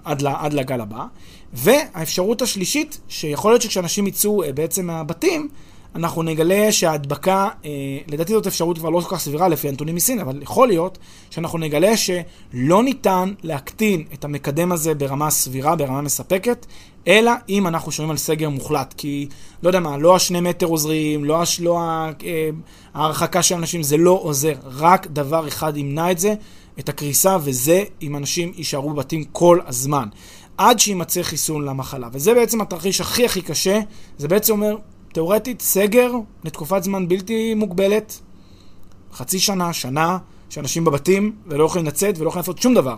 עד, 0.05 0.23
עד 0.27 0.53
לגל 0.53 0.81
הבא. 0.81 1.05
והאפשרות 1.53 2.43
השלישית, 2.43 3.01
שיכול 3.09 3.53
להיות 3.53 3.63
שכשאנשים 3.63 4.07
יצאו 4.07 4.43
אה, 4.43 4.53
בעצם 4.53 4.87
מהבתים, 4.87 5.49
אנחנו 5.95 6.23
נגלה 6.23 6.73
שההדבקה, 6.73 7.49
אה, 7.65 7.71
לדעתי 8.09 8.33
זאת 8.33 8.47
אפשרות 8.47 8.79
כבר 8.79 8.91
לא 8.91 9.01
כל 9.01 9.17
כך 9.17 9.21
סבירה 9.21 9.49
לפי 9.49 9.69
הנתונים 9.69 9.95
מסין, 9.95 10.19
אבל 10.21 10.43
יכול 10.43 10.69
להיות 10.69 10.99
שאנחנו 11.31 11.59
נגלה 11.59 11.97
שלא 11.97 12.83
ניתן 12.83 13.33
להקטין 13.43 14.05
את 14.15 14.25
המקדם 14.25 14.73
הזה 14.73 14.95
ברמה 14.95 15.31
סבירה, 15.31 15.77
ברמה 15.77 16.01
מספקת, 16.01 16.67
אלא 17.09 17.33
אם 17.49 17.67
אנחנו 17.67 17.93
שומעים 17.93 18.11
על 18.11 18.17
סגר 18.17 18.49
מוחלט. 18.49 18.95
כי, 18.97 19.29
לא 19.63 19.69
יודע 19.69 19.81
מה, 19.81 19.97
לא 19.97 20.17
השני 20.17 20.41
מטר 20.41 20.67
עוזרים, 20.67 21.25
לא, 21.25 21.43
הש, 21.43 21.61
לא 21.61 21.79
אה, 21.79 22.51
ההרחקה 22.95 23.43
של 23.43 23.55
אנשים, 23.55 23.83
זה 23.83 23.97
לא 23.97 24.19
עוזר. 24.23 24.55
רק 24.65 25.07
דבר 25.07 25.49
אחד 25.49 25.77
ימנע 25.77 26.11
את 26.11 26.19
זה, 26.19 26.35
את 26.79 26.89
הקריסה, 26.89 27.37
וזה 27.41 27.83
אם 28.03 28.17
אנשים 28.17 28.53
יישארו 28.57 28.91
בבתים 28.91 29.25
כל 29.25 29.59
הזמן. 29.67 30.09
עד 30.59 30.81
שימצא 30.81 31.23
חיסון 31.23 31.65
למחלה. 31.65 32.09
וזה 32.13 32.35
בעצם 32.35 32.61
התרחיש 32.61 33.01
הכי 33.01 33.25
הכי 33.25 33.43
קשה. 33.43 33.81
זה 34.19 34.29
בעצם 34.29 34.53
אומר, 34.53 34.77
תאורטית, 35.15 35.61
סגר 35.61 36.13
לתקופת 36.45 36.83
זמן 36.83 37.09
בלתי 37.09 37.55
מוגבלת, 37.55 38.21
חצי 39.13 39.39
שנה, 39.39 39.73
שנה, 39.73 40.19
שאנשים 40.51 40.85
בבתים 40.85 41.33
ולא 41.47 41.65
יכולים 41.65 41.87
לצאת 41.87 42.19
ולא 42.19 42.29
יכולים 42.29 42.41
לעשות 42.41 42.59
שום 42.59 42.75
דבר. 42.75 42.97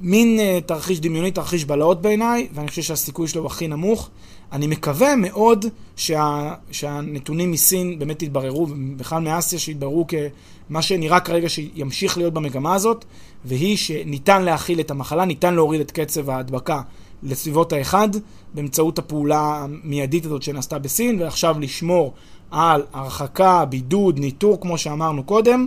מין 0.00 0.38
uh, 0.38 0.66
תרחיש 0.66 1.00
דמיוני, 1.00 1.30
תרחיש 1.30 1.64
בלהות 1.64 2.02
בעיניי, 2.02 2.48
ואני 2.54 2.68
חושב 2.68 2.82
שהסיכוי 2.82 3.28
שלו 3.28 3.40
הוא 3.40 3.46
הכי 3.46 3.68
נמוך. 3.68 4.10
אני 4.52 4.66
מקווה 4.66 5.16
מאוד 5.16 5.66
שה, 5.96 6.54
שהנתונים 6.70 7.50
מסין 7.50 7.98
באמת 7.98 8.22
יתבררו, 8.22 8.66
בכלל 8.96 9.22
מאסיה 9.22 9.58
שיתבררו 9.58 10.06
כמה 10.06 10.82
שנראה 10.82 11.20
כרגע 11.20 11.48
שימשיך 11.48 12.18
להיות 12.18 12.34
במגמה 12.34 12.74
הזאת, 12.74 13.04
והיא 13.44 13.76
שניתן 13.76 14.42
להכיל 14.42 14.80
את 14.80 14.90
המחלה, 14.90 15.24
ניתן 15.24 15.54
להוריד 15.54 15.80
את 15.80 15.90
קצב 15.90 16.30
ההדבקה 16.30 16.80
לסביבות 17.22 17.72
האחד, 17.72 18.08
באמצעות 18.54 18.98
הפעולה 18.98 19.64
המיידית 19.64 20.26
הזאת 20.26 20.42
שנעשתה 20.42 20.78
בסין, 20.78 21.22
ועכשיו 21.22 21.60
לשמור 21.60 22.14
על 22.50 22.82
הרחקה, 22.92 23.64
בידוד, 23.64 24.18
ניטור, 24.18 24.60
כמו 24.60 24.78
שאמרנו 24.78 25.24
קודם. 25.24 25.66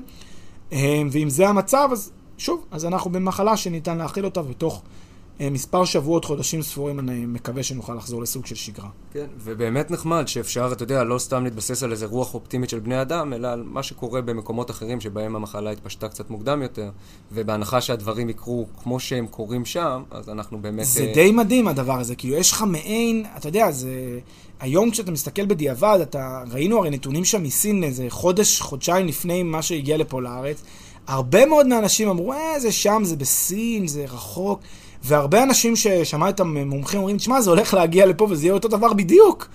אה, 0.74 1.02
ואם 1.12 1.30
זה 1.30 1.48
המצב, 1.48 1.90
אז 1.92 2.12
שוב, 2.38 2.66
אז 2.72 2.86
אנחנו 2.86 3.12
במחלה 3.12 3.58
שניתן 3.58 3.98
להכיל 3.98 4.26
אותה, 4.26 4.42
ותוך 4.50 4.76
אה, 4.76 5.05
מספר 5.40 5.86
שבועות, 5.86 6.26
חודשים 6.26 6.62
ספורים, 6.62 7.00
אני 7.00 7.26
מקווה 7.26 7.64
שנוכל 7.64 7.94
לחזור 7.94 8.22
לסוג 8.22 8.46
של 8.46 8.56
שגרה. 8.56 8.90
כן, 9.14 9.26
ובאמת 9.38 9.92
נחמד 9.92 10.28
שאפשר, 10.28 10.70
אתה 10.72 10.84
יודע, 10.84 11.04
לא 11.04 11.18
סתם 11.18 11.44
להתבסס 11.44 11.84
על 11.84 11.92
איזה 11.92 12.06
רוח 12.06 12.34
אופטימית 12.34 12.70
של 12.70 12.80
בני 12.80 13.02
אדם, 13.02 13.34
אלא 13.34 13.48
על 13.48 13.64
מה 13.64 13.84
שקורה 13.84 14.22
במקומות 14.22 14.72
אחרים 14.72 15.02
שבהם 15.02 15.36
המחלה 15.36 15.72
התפשטה 15.72 16.08
קצת 16.08 16.30
מוקדם 16.30 16.62
יותר, 16.62 16.90
ובהנחה 17.32 17.82
שהדברים 17.82 18.30
יקרו 18.30 18.66
כמו 18.84 19.00
שהם 19.00 19.28
קורים 19.28 19.66
שם, 19.66 20.04
אז 20.12 20.30
אנחנו 20.30 20.62
באמת... 20.62 20.86
זה 20.86 21.08
uh... 21.12 21.14
די 21.14 21.32
מדהים 21.32 21.68
הדבר 21.68 22.00
הזה, 22.00 22.16
כאילו 22.16 22.36
יש 22.36 22.52
לך 22.52 22.62
מעין, 22.62 23.26
אתה 23.38 23.48
יודע, 23.48 23.72
זה... 23.72 24.20
היום 24.60 24.92
כשאתה 24.92 25.12
מסתכל 25.12 25.46
בדיעבד, 25.46 26.00
אתה... 26.02 26.44
ראינו 26.52 26.78
הרי 26.78 26.90
נתונים 26.90 27.26
שם 27.26 27.44
מסין 27.44 27.84
איזה 27.84 28.06
חודש, 28.10 28.62
חודשיים 28.62 29.08
לפני 29.08 29.44
מה 29.44 29.62
שהגיע 29.62 29.98
לפה 29.98 30.22
לארץ. 30.22 30.64
הרבה 31.08 31.46
מאוד 31.46 31.68
מהאנשים 31.68 32.10
אמרו, 32.10 32.34
אה, 32.34 32.60
זה 32.60 32.72
שם, 32.72 33.02
זה 33.04 33.16
בסין, 33.16 33.88
זה 33.88 34.04
רחוק. 34.04 34.60
והרבה 35.06 35.44
אנשים 35.44 35.76
ששמע 35.76 36.30
את 36.30 36.40
המומחים 36.40 37.00
אומרים, 37.00 37.18
תשמע, 37.18 37.42
זה 37.42 37.50
הולך 37.50 37.74
להגיע 37.74 38.06
לפה 38.06 38.28
וזה 38.30 38.46
יהיה 38.46 38.54
אותו 38.54 38.68
דבר 38.68 38.94
בדיוק. 38.94 39.48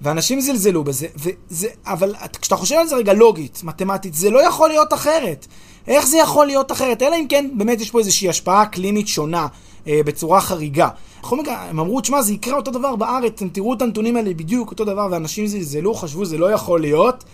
ואנשים 0.00 0.40
זלזלו 0.40 0.84
בזה, 0.84 1.06
וזה, 1.16 1.68
אבל 1.86 2.14
כשאתה 2.40 2.56
חושב 2.56 2.76
על 2.76 2.86
זה 2.86 2.96
רגע 2.96 3.12
לוגית, 3.12 3.60
מתמטית, 3.64 4.14
זה 4.14 4.30
לא 4.30 4.46
יכול 4.46 4.68
להיות 4.68 4.92
אחרת. 4.92 5.46
איך 5.88 6.06
זה 6.06 6.18
יכול 6.18 6.46
להיות 6.46 6.72
אחרת? 6.72 7.02
אלא 7.02 7.16
אם 7.16 7.26
כן 7.28 7.50
באמת 7.52 7.80
יש 7.80 7.90
פה 7.90 7.98
איזושהי 7.98 8.28
השפעה 8.28 8.66
קלינית 8.66 9.08
שונה, 9.08 9.46
אה, 9.86 10.00
בצורה 10.04 10.40
חריגה. 10.40 10.88
בכל 11.22 11.36
מקרה, 11.36 11.62
הם 11.68 11.80
אמרו, 11.80 12.00
תשמע, 12.00 12.22
זה 12.22 12.32
יקרה 12.32 12.56
אותו 12.56 12.70
דבר 12.70 12.96
בארץ, 12.96 13.32
אתם 13.34 13.48
תראו 13.48 13.74
את 13.74 13.82
הנתונים 13.82 14.16
האלה 14.16 14.34
בדיוק 14.34 14.70
אותו 14.70 14.84
דבר, 14.84 15.08
ואנשים 15.10 15.46
זלזלו, 15.46 15.94
חשבו, 15.94 16.24
זה 16.24 16.38
לא 16.38 16.52
יכול 16.52 16.80
להיות. 16.80 17.24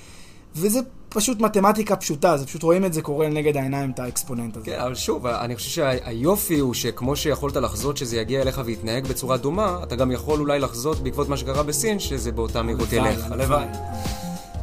וזה 0.56 0.80
פשוט 1.14 1.40
מתמטיקה 1.40 1.96
פשוטה, 1.96 2.36
זה 2.36 2.46
פשוט 2.46 2.62
רואים 2.62 2.84
את 2.84 2.92
זה 2.92 3.02
קורה 3.02 3.28
נגד 3.28 3.56
העיניים, 3.56 3.90
את 3.90 3.98
האקספוננט 3.98 4.56
הזה. 4.56 4.66
כן, 4.66 4.80
אבל 4.80 4.94
שוב, 4.94 5.26
אני 5.26 5.56
חושב 5.56 5.70
שהיופי 5.70 6.58
הוא 6.58 6.74
שכמו 6.74 7.16
שיכולת 7.16 7.56
לחזות 7.56 7.96
שזה 7.96 8.16
יגיע 8.16 8.42
אליך 8.42 8.60
ויתנהג 8.64 9.06
בצורה 9.06 9.36
דומה, 9.36 9.78
אתה 9.82 9.96
גם 9.96 10.10
יכול 10.10 10.40
אולי 10.40 10.58
לחזות 10.58 10.98
בעקבות 10.98 11.28
מה 11.28 11.36
שקרה 11.36 11.62
בסין, 11.62 11.98
שזה 11.98 12.32
באותה 12.32 12.62
מהירות 12.62 12.92
ילך. 12.92 13.30
הלוואי. 13.30 13.66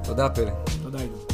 תודה, 0.04 0.30
פלא. 0.30 0.52
תודה, 0.84 1.00
עידו. 1.00 1.29